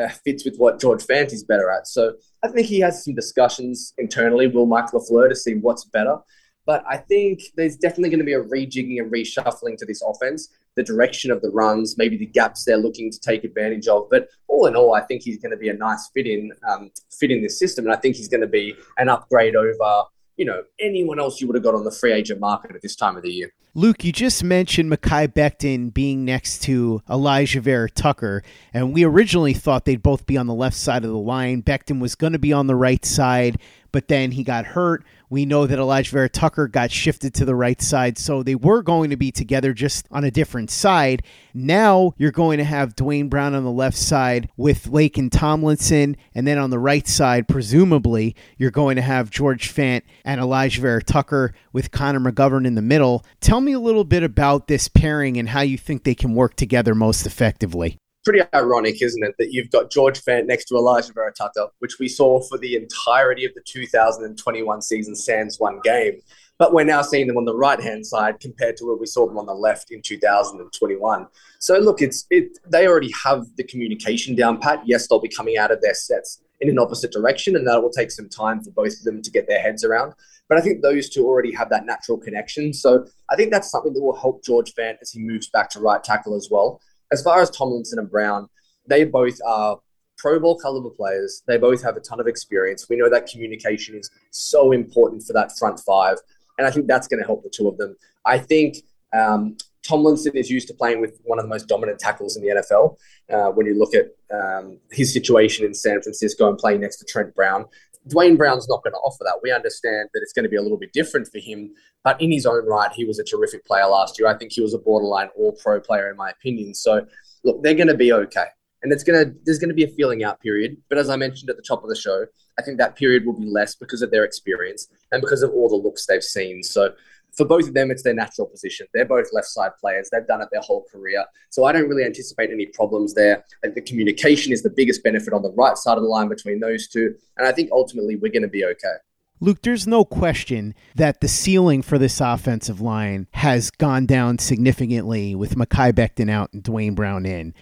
uh, 0.00 0.08
fits 0.24 0.44
with 0.44 0.56
what 0.56 0.80
George 0.80 1.04
Fant 1.04 1.32
is 1.32 1.44
better 1.44 1.70
at. 1.70 1.86
So 1.86 2.14
I 2.42 2.48
think 2.48 2.66
he 2.66 2.80
has 2.80 3.04
some 3.04 3.14
discussions 3.14 3.94
internally 3.98 4.48
Will 4.48 4.66
Mike 4.66 4.90
LaFleur 4.90 5.28
to 5.28 5.36
see 5.36 5.54
what's 5.54 5.84
better. 5.84 6.18
But 6.66 6.84
I 6.88 6.96
think 6.96 7.42
there's 7.56 7.76
definitely 7.76 8.10
going 8.10 8.20
to 8.20 8.24
be 8.24 8.32
a 8.32 8.42
rejigging 8.42 9.00
and 9.00 9.12
reshuffling 9.12 9.76
to 9.78 9.86
this 9.86 10.02
offense, 10.02 10.48
the 10.76 10.82
direction 10.82 11.30
of 11.30 11.42
the 11.42 11.50
runs, 11.50 11.96
maybe 11.98 12.16
the 12.16 12.26
gaps 12.26 12.64
they're 12.64 12.76
looking 12.76 13.10
to 13.10 13.20
take 13.20 13.44
advantage 13.44 13.86
of. 13.86 14.08
But 14.10 14.28
all 14.48 14.66
in 14.66 14.76
all, 14.76 14.94
I 14.94 15.02
think 15.02 15.22
he's 15.22 15.38
going 15.38 15.52
to 15.52 15.56
be 15.56 15.68
a 15.68 15.74
nice 15.74 16.08
fit 16.14 16.26
in 16.26 16.52
um, 16.68 16.90
fit 17.10 17.30
in 17.30 17.42
this 17.42 17.58
system, 17.58 17.84
and 17.84 17.94
I 17.94 17.96
think 17.96 18.16
he's 18.16 18.28
going 18.28 18.40
to 18.40 18.46
be 18.46 18.74
an 18.98 19.08
upgrade 19.08 19.56
over 19.56 20.04
you 20.36 20.44
know, 20.44 20.64
anyone 20.80 21.18
else 21.18 21.40
you 21.40 21.46
would 21.46 21.54
have 21.54 21.62
got 21.62 21.74
on 21.74 21.84
the 21.84 21.90
free 21.90 22.12
agent 22.12 22.40
market 22.40 22.74
at 22.74 22.82
this 22.82 22.96
time 22.96 23.16
of 23.16 23.22
the 23.22 23.30
year. 23.30 23.52
Luke, 23.74 24.04
you 24.04 24.12
just 24.12 24.42
mentioned 24.42 24.90
Mekhi 24.90 25.28
Becton 25.28 25.92
being 25.92 26.24
next 26.24 26.62
to 26.62 27.02
Elijah 27.08 27.60
Vera 27.60 27.90
Tucker, 27.90 28.42
and 28.72 28.92
we 28.92 29.04
originally 29.04 29.54
thought 29.54 29.84
they'd 29.84 30.02
both 30.02 30.26
be 30.26 30.36
on 30.36 30.46
the 30.46 30.54
left 30.54 30.76
side 30.76 31.04
of 31.04 31.10
the 31.10 31.18
line. 31.18 31.62
Becton 31.62 32.00
was 32.00 32.14
going 32.14 32.32
to 32.32 32.38
be 32.38 32.52
on 32.52 32.66
the 32.66 32.74
right 32.74 33.04
side, 33.04 33.58
but 33.94 34.08
then 34.08 34.32
he 34.32 34.42
got 34.42 34.66
hurt. 34.66 35.04
We 35.30 35.46
know 35.46 35.68
that 35.68 35.78
Elijah 35.78 36.10
Vera 36.10 36.28
Tucker 36.28 36.66
got 36.66 36.90
shifted 36.90 37.32
to 37.34 37.44
the 37.44 37.54
right 37.54 37.80
side, 37.80 38.18
so 38.18 38.42
they 38.42 38.56
were 38.56 38.82
going 38.82 39.10
to 39.10 39.16
be 39.16 39.30
together 39.30 39.72
just 39.72 40.08
on 40.10 40.24
a 40.24 40.32
different 40.32 40.68
side. 40.72 41.22
Now 41.54 42.12
you're 42.18 42.32
going 42.32 42.58
to 42.58 42.64
have 42.64 42.96
Duane 42.96 43.28
Brown 43.28 43.54
on 43.54 43.62
the 43.62 43.70
left 43.70 43.96
side 43.96 44.48
with 44.56 44.90
Laken 44.90 45.30
Tomlinson, 45.30 46.16
and 46.34 46.44
then 46.44 46.58
on 46.58 46.70
the 46.70 46.78
right 46.80 47.06
side, 47.06 47.46
presumably, 47.46 48.34
you're 48.58 48.72
going 48.72 48.96
to 48.96 49.02
have 49.02 49.30
George 49.30 49.72
Fant 49.72 50.02
and 50.24 50.40
Elijah 50.40 50.80
Vera 50.80 51.00
Tucker 51.00 51.54
with 51.72 51.92
Connor 51.92 52.18
McGovern 52.18 52.66
in 52.66 52.74
the 52.74 52.82
middle. 52.82 53.24
Tell 53.40 53.60
me 53.60 53.74
a 53.74 53.80
little 53.80 54.04
bit 54.04 54.24
about 54.24 54.66
this 54.66 54.88
pairing 54.88 55.36
and 55.36 55.50
how 55.50 55.60
you 55.60 55.78
think 55.78 56.02
they 56.02 56.16
can 56.16 56.34
work 56.34 56.56
together 56.56 56.96
most 56.96 57.26
effectively 57.26 58.00
pretty 58.24 58.40
ironic, 58.54 59.02
isn't 59.02 59.22
it, 59.22 59.34
that 59.38 59.52
you've 59.52 59.70
got 59.70 59.90
George 59.90 60.20
Fant 60.22 60.46
next 60.46 60.66
to 60.66 60.76
Elijah 60.76 61.12
Vera 61.12 61.32
Tucker, 61.32 61.68
which 61.78 61.98
we 61.98 62.08
saw 62.08 62.40
for 62.40 62.58
the 62.58 62.74
entirety 62.76 63.44
of 63.44 63.52
the 63.54 63.62
2021 63.66 64.82
season 64.82 65.14
sans 65.14 65.60
one 65.60 65.80
game. 65.84 66.20
But 66.58 66.72
we're 66.72 66.84
now 66.84 67.02
seeing 67.02 67.26
them 67.26 67.36
on 67.36 67.44
the 67.44 67.54
right 67.54 67.80
hand 67.80 68.06
side 68.06 68.38
compared 68.40 68.76
to 68.76 68.86
where 68.86 68.96
we 68.96 69.06
saw 69.06 69.26
them 69.26 69.38
on 69.38 69.46
the 69.46 69.54
left 69.54 69.90
in 69.90 70.00
2021. 70.02 71.26
So 71.58 71.78
look, 71.78 72.00
it's 72.00 72.26
it. 72.30 72.58
They 72.66 72.86
already 72.86 73.12
have 73.24 73.44
the 73.56 73.64
communication 73.64 74.36
down 74.36 74.60
pat. 74.60 74.82
Yes, 74.84 75.08
they'll 75.08 75.20
be 75.20 75.28
coming 75.28 75.58
out 75.58 75.72
of 75.72 75.80
their 75.80 75.94
sets 75.94 76.40
in 76.60 76.70
an 76.70 76.78
opposite 76.78 77.10
direction, 77.10 77.56
and 77.56 77.66
that 77.66 77.82
will 77.82 77.90
take 77.90 78.12
some 78.12 78.28
time 78.28 78.62
for 78.62 78.70
both 78.70 78.92
of 78.92 79.02
them 79.02 79.20
to 79.20 79.30
get 79.32 79.48
their 79.48 79.60
heads 79.60 79.84
around. 79.84 80.14
But 80.48 80.58
I 80.58 80.60
think 80.60 80.82
those 80.82 81.08
two 81.08 81.26
already 81.26 81.52
have 81.54 81.70
that 81.70 81.86
natural 81.86 82.18
connection. 82.18 82.72
So 82.72 83.04
I 83.30 83.36
think 83.36 83.50
that's 83.50 83.70
something 83.70 83.92
that 83.92 84.02
will 84.02 84.16
help 84.16 84.44
George 84.44 84.72
Fant 84.74 84.98
as 85.02 85.10
he 85.10 85.20
moves 85.20 85.48
back 85.48 85.70
to 85.70 85.80
right 85.80 86.04
tackle 86.04 86.36
as 86.36 86.48
well 86.50 86.80
as 87.12 87.22
far 87.22 87.40
as 87.40 87.50
Tomlinson 87.50 87.98
and 87.98 88.10
Brown, 88.10 88.48
they 88.86 89.04
both 89.04 89.38
are 89.46 89.78
Pro 90.18 90.38
Bowl 90.38 90.58
caliber 90.58 90.90
players. 90.90 91.42
They 91.46 91.58
both 91.58 91.82
have 91.82 91.96
a 91.96 92.00
ton 92.00 92.20
of 92.20 92.26
experience. 92.26 92.88
We 92.88 92.96
know 92.96 93.10
that 93.10 93.26
communication 93.26 93.96
is 93.96 94.10
so 94.30 94.72
important 94.72 95.22
for 95.22 95.32
that 95.32 95.56
front 95.58 95.80
five. 95.80 96.18
And 96.58 96.66
I 96.66 96.70
think 96.70 96.86
that's 96.86 97.08
going 97.08 97.20
to 97.20 97.26
help 97.26 97.42
the 97.42 97.50
two 97.50 97.68
of 97.68 97.76
them. 97.78 97.96
I 98.24 98.38
think 98.38 98.76
um, 99.12 99.56
Tomlinson 99.82 100.36
is 100.36 100.50
used 100.50 100.68
to 100.68 100.74
playing 100.74 101.00
with 101.00 101.20
one 101.24 101.38
of 101.38 101.44
the 101.44 101.48
most 101.48 101.68
dominant 101.68 101.98
tackles 101.98 102.36
in 102.36 102.42
the 102.42 102.62
NFL. 102.62 102.96
Uh, 103.30 103.50
when 103.52 103.66
you 103.66 103.78
look 103.78 103.92
at 103.94 104.06
um, 104.34 104.78
his 104.90 105.12
situation 105.12 105.66
in 105.66 105.74
San 105.74 106.00
Francisco 106.00 106.48
and 106.48 106.58
playing 106.58 106.80
next 106.80 106.96
to 106.98 107.04
Trent 107.04 107.34
Brown, 107.34 107.66
Duane 108.08 108.36
Brown's 108.36 108.68
not 108.68 108.82
going 108.82 108.92
to 108.92 108.98
offer 108.98 109.24
that. 109.24 109.40
We 109.42 109.50
understand 109.52 110.08
that 110.12 110.20
it's 110.22 110.32
going 110.32 110.44
to 110.44 110.48
be 110.48 110.56
a 110.56 110.62
little 110.62 110.78
bit 110.78 110.92
different 110.92 111.28
for 111.28 111.38
him, 111.38 111.70
but 112.02 112.20
in 112.20 112.30
his 112.30 112.46
own 112.46 112.66
right, 112.66 112.92
he 112.92 113.04
was 113.04 113.18
a 113.18 113.24
terrific 113.24 113.64
player 113.64 113.86
last 113.86 114.18
year. 114.18 114.28
I 114.28 114.36
think 114.36 114.52
he 114.52 114.60
was 114.60 114.74
a 114.74 114.78
borderline 114.78 115.28
all 115.36 115.52
pro 115.52 115.80
player, 115.80 116.10
in 116.10 116.16
my 116.16 116.30
opinion. 116.30 116.74
So, 116.74 117.06
look, 117.44 117.62
they're 117.62 117.74
going 117.74 117.88
to 117.88 117.96
be 117.96 118.12
okay. 118.12 118.46
And 118.82 118.92
it's 118.92 119.02
going 119.02 119.24
to, 119.24 119.34
there's 119.44 119.58
going 119.58 119.70
to 119.70 119.74
be 119.74 119.84
a 119.84 119.88
feeling 119.88 120.24
out 120.24 120.40
period. 120.40 120.76
But 120.90 120.98
as 120.98 121.08
I 121.08 121.16
mentioned 121.16 121.48
at 121.48 121.56
the 121.56 121.62
top 121.62 121.82
of 121.82 121.88
the 121.88 121.96
show, 121.96 122.26
I 122.58 122.62
think 122.62 122.76
that 122.78 122.96
period 122.96 123.24
will 123.24 123.38
be 123.38 123.46
less 123.46 123.74
because 123.74 124.02
of 124.02 124.10
their 124.10 124.24
experience 124.24 124.86
and 125.10 125.22
because 125.22 125.42
of 125.42 125.50
all 125.50 125.70
the 125.70 125.76
looks 125.76 126.04
they've 126.06 126.22
seen. 126.22 126.62
So, 126.62 126.92
for 127.36 127.44
both 127.44 127.68
of 127.68 127.74
them, 127.74 127.90
it's 127.90 128.02
their 128.02 128.14
natural 128.14 128.46
position. 128.46 128.86
They're 128.94 129.04
both 129.04 129.28
left 129.32 129.48
side 129.48 129.72
players. 129.80 130.08
They've 130.10 130.26
done 130.26 130.40
it 130.40 130.48
their 130.52 130.60
whole 130.60 130.84
career. 130.90 131.24
So 131.50 131.64
I 131.64 131.72
don't 131.72 131.88
really 131.88 132.04
anticipate 132.04 132.50
any 132.50 132.66
problems 132.66 133.14
there. 133.14 133.44
The 133.62 133.80
communication 133.80 134.52
is 134.52 134.62
the 134.62 134.70
biggest 134.70 135.02
benefit 135.02 135.32
on 135.32 135.42
the 135.42 135.52
right 135.52 135.76
side 135.76 135.96
of 135.96 136.02
the 136.02 136.08
line 136.08 136.28
between 136.28 136.60
those 136.60 136.88
two. 136.88 137.14
And 137.36 137.46
I 137.46 137.52
think 137.52 137.70
ultimately 137.72 138.16
we're 138.16 138.32
going 138.32 138.42
to 138.42 138.48
be 138.48 138.64
okay. 138.64 138.94
Luke, 139.40 139.62
there's 139.62 139.86
no 139.86 140.04
question 140.04 140.74
that 140.94 141.20
the 141.20 141.28
ceiling 141.28 141.82
for 141.82 141.98
this 141.98 142.20
offensive 142.20 142.80
line 142.80 143.26
has 143.32 143.70
gone 143.70 144.06
down 144.06 144.38
significantly 144.38 145.34
with 145.34 145.56
Mekhi 145.56 145.92
Becton 145.92 146.30
out 146.30 146.52
and 146.52 146.62
Duane 146.62 146.94
Brown 146.94 147.26
in. 147.26 147.52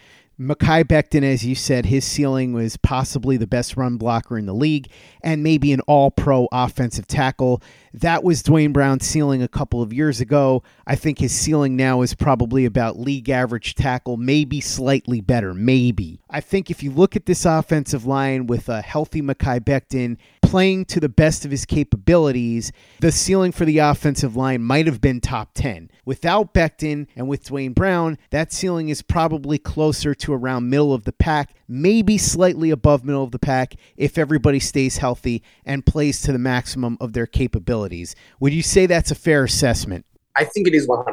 Mekhi 0.40 0.82
Becton, 0.84 1.22
as 1.22 1.44
you 1.44 1.54
said, 1.54 1.86
his 1.86 2.04
ceiling 2.04 2.52
was 2.52 2.76
possibly 2.78 3.36
the 3.36 3.46
best 3.46 3.76
run 3.76 3.96
blocker 3.96 4.38
in 4.38 4.46
the 4.46 4.54
league 4.54 4.88
and 5.22 5.42
maybe 5.42 5.72
an 5.72 5.80
all 5.82 6.10
pro 6.10 6.48
offensive 6.50 7.06
tackle. 7.06 7.62
That 7.92 8.24
was 8.24 8.42
Duane 8.42 8.72
Brown's 8.72 9.06
ceiling 9.06 9.42
a 9.42 9.48
couple 9.48 9.82
of 9.82 9.92
years 9.92 10.20
ago. 10.20 10.62
I 10.86 10.96
think 10.96 11.18
his 11.18 11.32
ceiling 11.32 11.76
now 11.76 12.00
is 12.00 12.14
probably 12.14 12.64
about 12.64 12.98
league 12.98 13.28
average 13.28 13.74
tackle, 13.74 14.16
maybe 14.16 14.60
slightly 14.60 15.20
better, 15.20 15.52
maybe. 15.52 16.20
I 16.30 16.40
think 16.40 16.70
if 16.70 16.82
you 16.82 16.90
look 16.90 17.14
at 17.14 17.26
this 17.26 17.44
offensive 17.44 18.06
line 18.06 18.46
with 18.46 18.68
a 18.68 18.80
healthy 18.80 19.20
Mekhi 19.20 19.60
Becton 19.60 20.16
playing 20.52 20.84
to 20.84 21.00
the 21.00 21.08
best 21.08 21.46
of 21.46 21.50
his 21.50 21.64
capabilities, 21.64 22.72
the 23.00 23.10
ceiling 23.10 23.52
for 23.52 23.64
the 23.64 23.78
offensive 23.78 24.36
line 24.36 24.62
might 24.62 24.84
have 24.84 25.00
been 25.00 25.18
top 25.18 25.48
10. 25.54 25.90
Without 26.04 26.52
Becton 26.52 27.06
and 27.16 27.26
with 27.26 27.44
Duane 27.44 27.72
Brown, 27.72 28.18
that 28.32 28.52
ceiling 28.52 28.90
is 28.90 29.00
probably 29.00 29.56
closer 29.56 30.14
to 30.16 30.34
around 30.34 30.68
middle 30.68 30.92
of 30.92 31.04
the 31.04 31.12
pack, 31.14 31.54
maybe 31.68 32.18
slightly 32.18 32.68
above 32.68 33.02
middle 33.02 33.24
of 33.24 33.30
the 33.30 33.38
pack 33.38 33.76
if 33.96 34.18
everybody 34.18 34.60
stays 34.60 34.98
healthy 34.98 35.42
and 35.64 35.86
plays 35.86 36.20
to 36.20 36.32
the 36.32 36.38
maximum 36.38 36.98
of 37.00 37.14
their 37.14 37.26
capabilities. 37.26 38.14
Would 38.38 38.52
you 38.52 38.62
say 38.62 38.84
that's 38.84 39.10
a 39.10 39.14
fair 39.14 39.44
assessment? 39.44 40.04
I 40.36 40.44
think 40.44 40.68
it 40.68 40.74
is 40.74 40.86
100% 40.86 41.04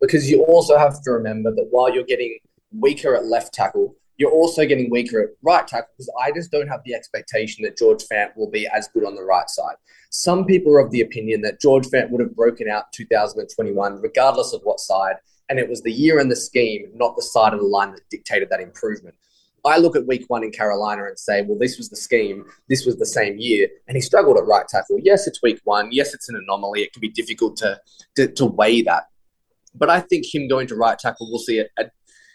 because 0.00 0.28
you 0.28 0.42
also 0.46 0.76
have 0.76 1.00
to 1.02 1.12
remember 1.12 1.54
that 1.54 1.68
while 1.70 1.94
you're 1.94 2.02
getting 2.02 2.36
weaker 2.72 3.14
at 3.14 3.26
left 3.26 3.54
tackle, 3.54 3.94
you're 4.18 4.30
also 4.30 4.66
getting 4.66 4.90
weaker 4.90 5.20
at 5.20 5.30
right 5.42 5.66
tackle 5.66 5.88
because 5.96 6.12
I 6.22 6.32
just 6.32 6.50
don't 6.50 6.68
have 6.68 6.82
the 6.84 6.94
expectation 6.94 7.64
that 7.64 7.78
George 7.78 8.04
Fant 8.10 8.36
will 8.36 8.50
be 8.50 8.66
as 8.68 8.88
good 8.88 9.04
on 9.04 9.14
the 9.14 9.24
right 9.24 9.48
side. 9.48 9.76
Some 10.10 10.44
people 10.44 10.72
are 10.72 10.80
of 10.80 10.90
the 10.90 11.00
opinion 11.00 11.40
that 11.42 11.60
George 11.60 11.86
Fant 11.86 12.10
would 12.10 12.20
have 12.20 12.36
broken 12.36 12.68
out 12.68 12.92
2021, 12.92 14.00
regardless 14.00 14.52
of 14.52 14.60
what 14.62 14.80
side, 14.80 15.16
and 15.48 15.58
it 15.58 15.68
was 15.68 15.82
the 15.82 15.92
year 15.92 16.18
and 16.18 16.30
the 16.30 16.36
scheme, 16.36 16.90
not 16.94 17.16
the 17.16 17.22
side 17.22 17.52
of 17.52 17.60
the 17.60 17.66
line 17.66 17.92
that 17.92 18.08
dictated 18.10 18.48
that 18.50 18.60
improvement. 18.60 19.14
I 19.64 19.78
look 19.78 19.94
at 19.94 20.06
week 20.06 20.24
one 20.28 20.42
in 20.42 20.50
Carolina 20.50 21.04
and 21.04 21.18
say, 21.18 21.42
well, 21.42 21.58
this 21.58 21.78
was 21.78 21.88
the 21.88 21.96
scheme. 21.96 22.44
This 22.68 22.84
was 22.84 22.96
the 22.96 23.06
same 23.06 23.38
year. 23.38 23.68
And 23.86 23.96
he 23.96 24.00
struggled 24.00 24.36
at 24.36 24.46
right 24.46 24.66
tackle. 24.66 24.98
Yes, 25.00 25.26
it's 25.26 25.40
week 25.40 25.60
one. 25.64 25.88
Yes, 25.92 26.14
it's 26.14 26.28
an 26.28 26.36
anomaly. 26.36 26.82
It 26.82 26.92
can 26.92 27.00
be 27.00 27.08
difficult 27.08 27.56
to, 27.58 27.80
to, 28.16 28.26
to 28.32 28.46
weigh 28.46 28.82
that. 28.82 29.04
But 29.74 29.88
I 29.88 30.00
think 30.00 30.26
him 30.32 30.48
going 30.48 30.66
to 30.66 30.74
right 30.74 30.98
tackle, 30.98 31.30
we'll 31.30 31.38
see 31.38 31.60
a, 31.60 31.66
a, 31.78 31.84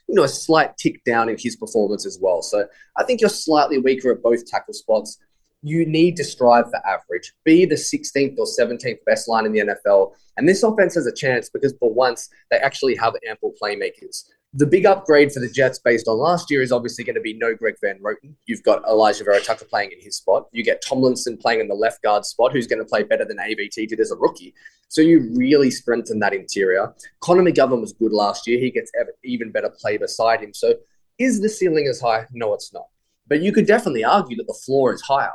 you 0.07 0.15
know, 0.15 0.23
a 0.23 0.27
slight 0.27 0.77
tick 0.77 1.03
down 1.03 1.29
in 1.29 1.37
his 1.37 1.55
performance 1.55 2.05
as 2.05 2.17
well. 2.21 2.41
So 2.41 2.67
I 2.95 3.03
think 3.03 3.21
you're 3.21 3.29
slightly 3.29 3.77
weaker 3.77 4.11
at 4.11 4.23
both 4.23 4.45
tackle 4.45 4.73
spots. 4.73 5.17
You 5.63 5.85
need 5.85 6.15
to 6.17 6.23
strive 6.23 6.65
for 6.65 6.85
average. 6.87 7.33
Be 7.43 7.65
the 7.65 7.75
16th 7.75 8.37
or 8.37 8.45
17th 8.45 9.03
best 9.05 9.27
line 9.27 9.45
in 9.45 9.51
the 9.51 9.59
NFL. 9.59 10.13
And 10.37 10.47
this 10.47 10.63
offense 10.63 10.95
has 10.95 11.07
a 11.07 11.13
chance 11.13 11.49
because 11.49 11.73
for 11.79 11.93
once 11.93 12.29
they 12.51 12.57
actually 12.57 12.95
have 12.95 13.15
ample 13.27 13.53
playmakers. 13.61 14.23
The 14.53 14.65
big 14.65 14.85
upgrade 14.85 15.31
for 15.31 15.41
the 15.41 15.49
Jets 15.49 15.77
based 15.77 16.07
on 16.07 16.17
last 16.17 16.49
year 16.49 16.61
is 16.61 16.71
obviously 16.71 17.03
going 17.03 17.15
to 17.15 17.21
be 17.21 17.33
no 17.33 17.53
Greg 17.53 17.75
Van 17.81 17.99
Roten. 17.99 18.33
You've 18.45 18.63
got 18.63 18.83
Elijah 18.85 19.25
Vera 19.25 19.41
Tucker 19.41 19.65
playing 19.65 19.91
in 19.91 20.01
his 20.01 20.15
spot. 20.15 20.47
You 20.51 20.63
get 20.63 20.81
Tomlinson 20.81 21.37
playing 21.37 21.59
in 21.59 21.67
the 21.67 21.75
left 21.75 22.01
guard 22.01 22.25
spot, 22.25 22.53
who's 22.53 22.65
going 22.65 22.79
to 22.79 22.85
play 22.85 23.03
better 23.03 23.25
than 23.25 23.37
AVT 23.37 23.87
did 23.89 23.99
as 23.99 24.11
a 24.11 24.15
rookie. 24.15 24.53
So 24.87 25.01
you 25.01 25.29
really 25.35 25.69
strengthen 25.69 26.19
that 26.19 26.33
interior. 26.33 26.93
Connor 27.19 27.43
McGovern 27.43 27.81
was 27.81 27.91
good 27.91 28.13
last 28.13 28.47
year. 28.47 28.57
He 28.57 28.71
gets 28.71 28.91
even 29.23 29.51
better 29.51 29.69
play 29.69 29.97
beside 29.97 30.41
him. 30.41 30.53
So 30.53 30.75
is 31.19 31.41
the 31.41 31.49
ceiling 31.49 31.87
as 31.87 31.99
high? 31.99 32.25
No, 32.31 32.53
it's 32.53 32.73
not. 32.73 32.87
But 33.27 33.41
you 33.41 33.51
could 33.51 33.67
definitely 33.67 34.05
argue 34.05 34.37
that 34.37 34.47
the 34.47 34.59
floor 34.65 34.93
is 34.93 35.01
higher 35.01 35.33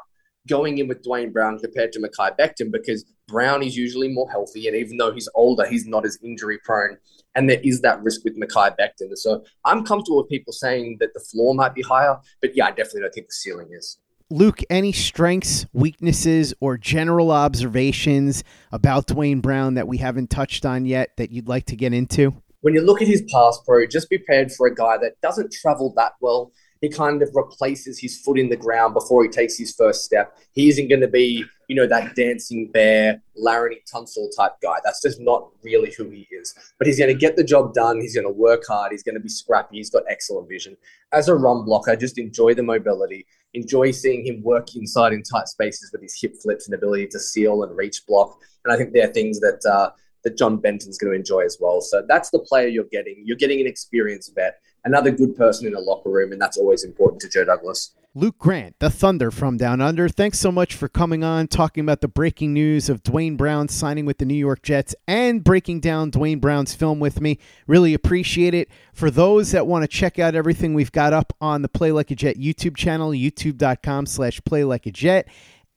going 0.49 0.79
in 0.79 0.89
with 0.89 1.03
Duane 1.03 1.31
Brown 1.33 1.59
compared 1.59 1.93
to 1.93 2.01
Mekhi 2.01 2.37
Becton 2.37 2.73
because 2.73 3.05
Brown 3.29 3.63
is 3.63 3.77
usually 3.77 4.09
more 4.09 4.29
healthy. 4.31 4.67
And 4.67 4.77
even 4.77 4.97
though 4.97 5.13
he's 5.13 5.29
older, 5.35 5.67
he's 5.67 5.87
not 5.87 6.05
as 6.05 6.19
injury 6.23 6.59
prone. 6.65 6.99
And 7.35 7.49
there 7.49 7.61
is 7.63 7.81
that 7.81 8.03
risk 8.03 8.25
with 8.25 8.39
Mekhi 8.39 8.77
Becton. 8.79 9.17
So 9.17 9.45
I'm 9.65 9.85
comfortable 9.85 10.19
with 10.19 10.29
people 10.29 10.53
saying 10.53 10.99
that 11.01 11.15
the 11.15 11.21
floor 11.21 11.55
might 11.55 11.75
be 11.75 11.83
higher. 11.83 12.19
But 12.41 12.55
yeah, 12.55 12.67
I 12.67 12.71
definitely 12.71 13.03
don't 13.03 13.15
think 13.15 13.29
the 13.29 13.35
ceiling 13.35 13.69
is. 13.73 13.99
Luke, 14.31 14.61
any 14.71 14.93
strengths, 14.93 15.67
weaknesses, 15.75 16.55
or 16.61 16.79
general 16.79 17.31
observations 17.31 18.43
about 18.71 19.07
Duane 19.07 19.41
Brown 19.41 19.75
that 19.75 19.87
we 19.87 19.99
haven't 19.99 20.31
touched 20.31 20.65
on 20.65 20.87
yet 20.87 21.11
that 21.19 21.31
you'd 21.31 21.49
like 21.49 21.67
to 21.67 21.77
get 21.77 21.93
into? 21.93 22.35
When 22.63 22.73
you 22.73 22.81
look 22.81 23.03
at 23.03 23.09
his 23.09 23.23
pass 23.31 23.61
pro, 23.67 23.85
just 23.87 24.09
be 24.09 24.17
prepared 24.17 24.51
for 24.51 24.67
a 24.67 24.75
guy 24.75 24.97
that 25.03 25.21
doesn't 25.21 25.53
travel 25.53 25.93
that 25.97 26.13
well 26.23 26.53
he 26.83 26.89
kind 26.89 27.23
of 27.23 27.31
replaces 27.35 27.99
his 27.99 28.19
foot 28.19 28.39
in 28.39 28.49
the 28.49 28.57
ground 28.57 28.93
before 28.93 29.23
he 29.23 29.29
takes 29.29 29.57
his 29.57 29.73
first 29.73 30.05
step. 30.05 30.37
He 30.53 30.69
isn't 30.69 30.89
going 30.89 31.01
to 31.01 31.09
be, 31.09 31.45
you 31.69 31.77
know, 31.77 31.87
that 31.87 32.17
dancing 32.17 32.73
bear, 32.73 33.23
Laremy 33.41 33.79
Tunsil 33.91 34.29
type 34.37 34.55
guy. 34.61 34.75
That's 34.85 35.01
just 35.01 35.21
not 35.21 35.49
really 35.63 35.95
who 35.97 36.11
he 36.11 36.27
is. 36.33 36.53
But 36.79 36.89
he's 36.89 36.99
going 36.99 37.15
to 37.15 37.19
get 37.19 37.37
the 37.37 37.45
job 37.45 37.73
done. 37.73 38.01
He's 38.01 38.17
going 38.17 38.27
to 38.27 38.33
work 38.33 38.65
hard. 38.67 38.91
He's 38.91 39.05
going 39.05 39.15
to 39.15 39.21
be 39.21 39.29
scrappy. 39.29 39.77
He's 39.77 39.91
got 39.91 40.03
excellent 40.11 40.49
vision. 40.49 40.77
As 41.13 41.29
a 41.29 41.37
run 41.37 41.65
blocker, 41.65 41.95
just 41.95 42.19
enjoy 42.19 42.55
the 42.55 42.65
mobility. 42.65 43.27
Enjoy 43.55 43.93
seeing 43.93 44.27
him 44.27 44.43
work 44.43 44.75
inside 44.75 45.13
in 45.13 45.23
tight 45.23 45.47
spaces 45.47 45.91
with 45.93 46.03
his 46.03 46.21
hip 46.21 46.35
flips 46.43 46.67
and 46.67 46.75
ability 46.75 47.07
to 47.09 47.21
seal 47.21 47.63
and 47.63 47.77
reach 47.77 48.05
block. 48.09 48.41
And 48.65 48.75
I 48.75 48.77
think 48.77 48.93
there 48.93 49.09
are 49.09 49.13
things 49.13 49.39
that 49.39 49.65
uh, 49.71 49.91
that 50.25 50.37
John 50.37 50.57
Benton's 50.57 50.99
going 50.99 51.13
to 51.13 51.19
enjoy 51.19 51.45
as 51.45 51.59
well. 51.61 51.81
So 51.81 52.05
that's 52.09 52.31
the 52.31 52.39
player 52.41 52.67
you're 52.67 52.85
getting. 52.91 53.23
You're 53.25 53.37
getting 53.37 53.61
an 53.61 53.67
experienced 53.67 54.35
vet 54.35 54.61
another 54.85 55.11
good 55.11 55.37
person 55.37 55.67
in 55.67 55.75
a 55.75 55.81
locker 55.81 56.11
room, 56.11 56.33
and 56.33 56.41
that's 56.41 56.59
always 56.59 56.85
important 56.85 57.21
to 57.23 57.29
Joe 57.29 57.45
Douglas. 57.45 57.95
Luke 58.15 58.37
Grant, 58.37 58.79
the 58.79 58.91
Thunder 58.91 59.31
from 59.31 59.57
Down 59.57 59.81
Under, 59.81 60.07
thanks 60.07 60.39
so 60.39 60.53
much 60.53 60.75
for 60.75 60.87
coming 60.87 61.25
on, 61.25 61.49
talking 61.49 61.83
about 61.83 62.03
the 62.03 62.09
breaking 62.09 62.53
news 62.53 62.91
of 62.91 63.03
Duane 63.03 63.37
Brown 63.37 63.69
signing 63.69 64.05
with 64.05 64.19
the 64.19 64.27
New 64.27 64.35
York 64.35 64.61
Jets 64.63 64.95
and 65.09 65.43
breaking 65.43 65.81
down 65.81 66.11
Duane 66.11 66.39
Brown's 66.39 66.75
film 66.75 67.01
with 67.01 67.23
me. 67.23 67.39
Really 67.67 67.95
appreciate 67.95 68.53
it. 68.53 68.69
For 68.93 69.11
those 69.11 69.53
that 69.53 69.67
want 69.67 69.85
to 69.85 69.89
check 69.89 70.19
out 70.19 70.35
everything 70.35 70.75
we've 70.75 70.93
got 70.93 71.15
up 71.15 71.33
on 71.41 71.63
the 71.63 71.71
Play 71.71 71.91
Like 71.91 72.11
a 72.11 72.15
Jet 72.15 72.37
YouTube 72.37 72.77
channel, 72.77 73.13
youtube.com 73.13 74.05
slash 74.05 74.43
play 74.45 74.63
like 74.63 74.85
a 74.85 74.91
jet, 74.91 75.27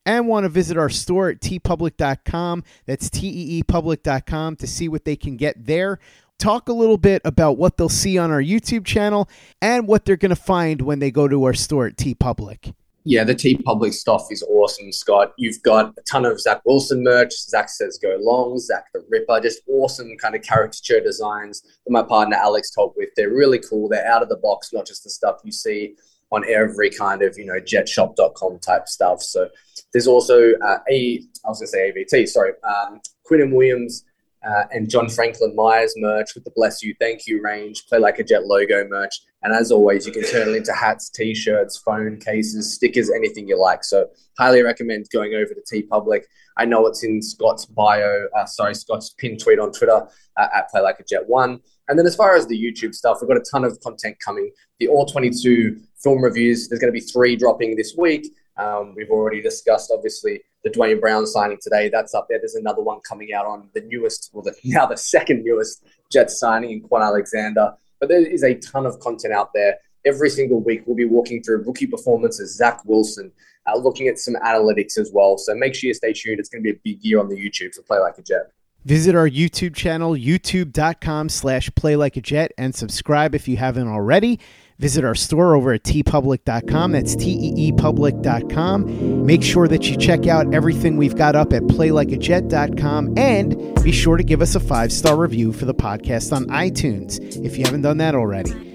and 0.06 0.28
want 0.28 0.44
to 0.44 0.50
visit 0.50 0.78
our 0.78 0.90
store 0.90 1.30
at 1.30 1.40
teepublic.com, 1.40 2.64
that's 2.86 3.10
teepublic.com, 3.10 4.56
to 4.58 4.68
see 4.68 4.90
what 4.90 5.06
they 5.06 5.16
can 5.16 5.38
get 5.38 5.66
there 5.66 6.00
talk 6.40 6.70
a 6.70 6.74
little 6.74 6.98
bit 6.98 7.22
about 7.26 7.58
what 7.58 7.78
they'll 7.78 7.90
see 7.90 8.18
on 8.18 8.32
our 8.32 8.42
YouTube 8.42 8.86
channel 8.86 9.30
and 9.62 9.88
what 9.88 10.06
they're 10.06 10.18
going 10.18 10.30
to 10.30 10.36
find 10.36 10.82
when 10.82 11.00
they 11.00 11.12
go 11.12 11.28
to 11.28 11.44
our 11.46 11.54
store 11.54 11.88
at 11.88 11.96
TeePublic. 11.96 12.74
Yeah, 13.08 13.24
the 13.24 13.36
TeePublic 13.36 13.94
stuff 13.94 14.28
is 14.32 14.44
awesome, 14.50 14.92
Scott. 14.92 15.34
You've 15.38 15.62
got 15.62 15.94
a 15.96 16.02
ton 16.10 16.26
of 16.26 16.42
Zach 16.42 16.62
Wilson 16.66 17.04
merch. 17.04 17.34
Zach 17.34 17.70
says 17.70 18.00
go 18.02 18.18
long, 18.20 18.58
Zach 18.58 18.86
the 18.94 19.06
Ripper, 19.10 19.40
just 19.42 19.62
awesome 19.68 20.18
kind 20.18 20.36
of 20.36 20.42
caricature 20.42 21.02
designs 21.02 21.62
that 21.62 21.92
my 21.92 22.02
partner 22.02 22.36
Alex 22.36 22.72
talked 22.72 22.98
with. 22.98 23.10
They're 23.16 23.30
really 23.30 23.60
cool. 23.60 23.88
They're 23.90 24.08
out 24.08 24.24
of 24.24 24.30
the 24.30 24.38
box, 24.38 24.74
not 24.74 24.88
just 24.88 25.04
the 25.04 25.12
stuff 25.12 25.42
you 25.44 25.52
see 25.52 25.96
on 26.32 26.44
every 26.50 26.90
kind 26.90 27.22
of, 27.22 27.38
you 27.38 27.46
know, 27.46 27.60
jetshop.com 27.60 28.58
type 28.60 28.88
stuff. 28.88 29.22
So 29.22 29.50
there's 29.94 30.08
also 30.08 30.54
uh, 30.64 30.80
a, 30.90 31.22
I 31.46 31.50
was 31.50 31.60
going 31.60 31.68
to 31.68 31.68
say 31.68 31.94
AVT, 31.94 32.28
sorry, 32.28 32.54
um, 32.64 33.02
and 33.30 33.54
Williams 33.54 34.04
uh, 34.46 34.66
and 34.72 34.90
John 34.90 35.10
Franklin 35.10 35.56
Myers 35.56 35.94
merch 35.98 36.36
with 36.36 36.44
the 36.44 36.52
Bless 36.56 36.84
You, 36.84 36.94
Thank 37.00 37.26
You 37.26 37.42
range, 37.42 37.86
Play 37.88 38.00
Like 38.00 38.20
a 38.20 38.24
Jet 38.24 38.46
logo 38.46 38.88
merch. 38.88 39.14
And 39.44 39.54
as 39.54 39.72
always, 39.72 40.06
you 40.06 40.14
can 40.14 40.24
turn 40.24 40.50
it 40.50 40.56
into 40.56 40.74
hats, 40.74 41.10
t 41.10 41.34
shirts, 41.34 41.78
phone 41.78 42.20
cases, 42.20 42.74
stickers, 42.74 43.10
anything 43.10 43.48
you 43.48 43.60
like. 43.60 43.84
So, 43.84 44.08
highly 44.38 44.62
recommend 44.62 45.08
going 45.12 45.34
over 45.34 45.54
to 45.54 45.62
TeePublic. 45.72 46.22
I 46.58 46.66
know 46.66 46.86
it's 46.88 47.04
in 47.04 47.22
Scott's 47.22 47.66
bio, 47.66 48.28
uh, 48.36 48.46
sorry, 48.46 48.76
Scott's 48.76 49.16
pin 49.18 49.38
tweet 49.38 49.60
on 49.60 49.72
Twitter 49.72 50.08
uh, 50.38 50.48
at 50.54 50.70
Play 50.70 50.82
Like 50.82 51.00
a 51.00 51.04
Jet 51.04 51.28
One. 51.28 51.60
And 51.88 51.98
then, 51.98 52.06
as 52.06 52.16
far 52.16 52.36
as 52.36 52.48
the 52.48 52.60
YouTube 52.60 52.94
stuff, 52.94 53.20
we've 53.22 53.28
got 53.28 53.38
a 53.38 53.46
ton 53.52 53.64
of 53.64 53.80
content 53.82 54.18
coming. 54.24 54.52
The 54.80 54.88
All 54.88 55.06
22 55.06 55.80
film 56.04 56.24
reviews, 56.24 56.68
there's 56.68 56.80
going 56.80 56.94
to 56.94 57.00
be 57.00 57.06
three 57.06 57.36
dropping 57.36 57.76
this 57.76 57.96
week. 57.98 58.28
Um, 58.58 58.94
we've 58.96 59.10
already 59.10 59.42
discussed, 59.42 59.92
obviously, 59.94 60.42
the 60.64 60.70
Duane 60.70 61.00
Brown 61.00 61.26
signing 61.28 61.58
today. 61.62 61.90
That's 61.90 62.14
up 62.14 62.28
there. 62.30 62.40
There's 62.40 62.56
another 62.56 62.82
one 62.82 63.00
coming 63.08 63.34
out 63.34 63.46
on 63.46 63.70
the 63.74 63.82
newest, 63.82 64.32
well, 64.34 64.44
the, 64.44 64.56
now 64.64 64.86
the 64.86 64.98
second 64.98 65.44
newest 65.44 65.84
Jets 66.12 66.40
signing 66.40 66.72
in 66.72 66.82
Kwon 66.82 67.02
Alexander. 67.02 67.74
But 68.00 68.10
there 68.10 68.26
is 68.26 68.44
a 68.44 68.56
ton 68.56 68.86
of 68.86 69.00
content 69.00 69.34
out 69.34 69.52
there. 69.54 69.78
Every 70.06 70.30
single 70.30 70.62
week, 70.62 70.84
we'll 70.86 70.96
be 70.96 71.06
walking 71.06 71.42
through 71.42 71.64
rookie 71.64 71.88
performances, 71.88 72.56
Zach 72.56 72.84
Wilson, 72.86 73.32
uh, 73.66 73.78
looking 73.78 74.08
at 74.08 74.20
some 74.20 74.36
analytics 74.36 75.00
as 75.00 75.12
well. 75.12 75.38
So 75.38 75.56
make 75.56 75.74
sure 75.74 75.88
you 75.88 75.94
stay 75.94 76.14
tuned. 76.14 76.40
It's 76.40 76.50
going 76.50 76.64
to 76.64 76.72
be 76.72 76.78
a 76.78 76.80
big 76.84 77.04
year 77.04 77.20
on 77.20 77.28
the 77.28 77.36
YouTube 77.36 77.74
for 77.74 77.82
Play 77.82 78.00
Like 78.00 78.18
a 78.18 78.22
Jet. 78.22 78.52
Visit 78.86 79.16
our 79.16 79.28
YouTube 79.28 79.74
channel, 79.74 80.12
youtube.com 80.12 81.30
slash 81.30 81.72
play 81.74 81.96
like 81.96 82.18
a 82.18 82.22
jet, 82.22 82.52
and 82.56 82.76
subscribe 82.76 83.34
if 83.34 83.48
you 83.48 83.58
haven't 83.58 83.88
already. 83.88 84.40
Visit 84.78 85.06
our 85.06 85.16
store 85.16 85.56
over 85.56 85.72
at 85.74 85.84
teepublic.com. 85.84 86.92
That's 86.92 87.16
teepublic.com. 87.16 89.26
Make 89.26 89.42
sure 89.42 89.70
that 89.70 89.90
you 89.90 89.96
check 89.98 90.28
out 90.28 90.54
everything 90.54 90.98
we've 90.98 91.16
got 91.16 91.34
up 91.36 91.54
at 91.54 91.64
playlikeajet.com 91.64 93.18
and 93.18 93.84
be 93.84 93.94
sure 93.94 94.18
to 94.18 94.24
give 94.24 94.42
us 94.42 94.56
a 94.56 94.60
five 94.60 94.92
star 94.92 95.16
review 95.16 95.54
for 95.54 95.64
the 95.66 95.74
podcast 95.74 96.36
on 96.36 96.46
iTunes 96.48 97.20
if 97.46 97.58
you 97.58 97.64
haven't 97.64 97.84
done 97.84 98.00
that 98.00 98.16
already. 98.16 98.75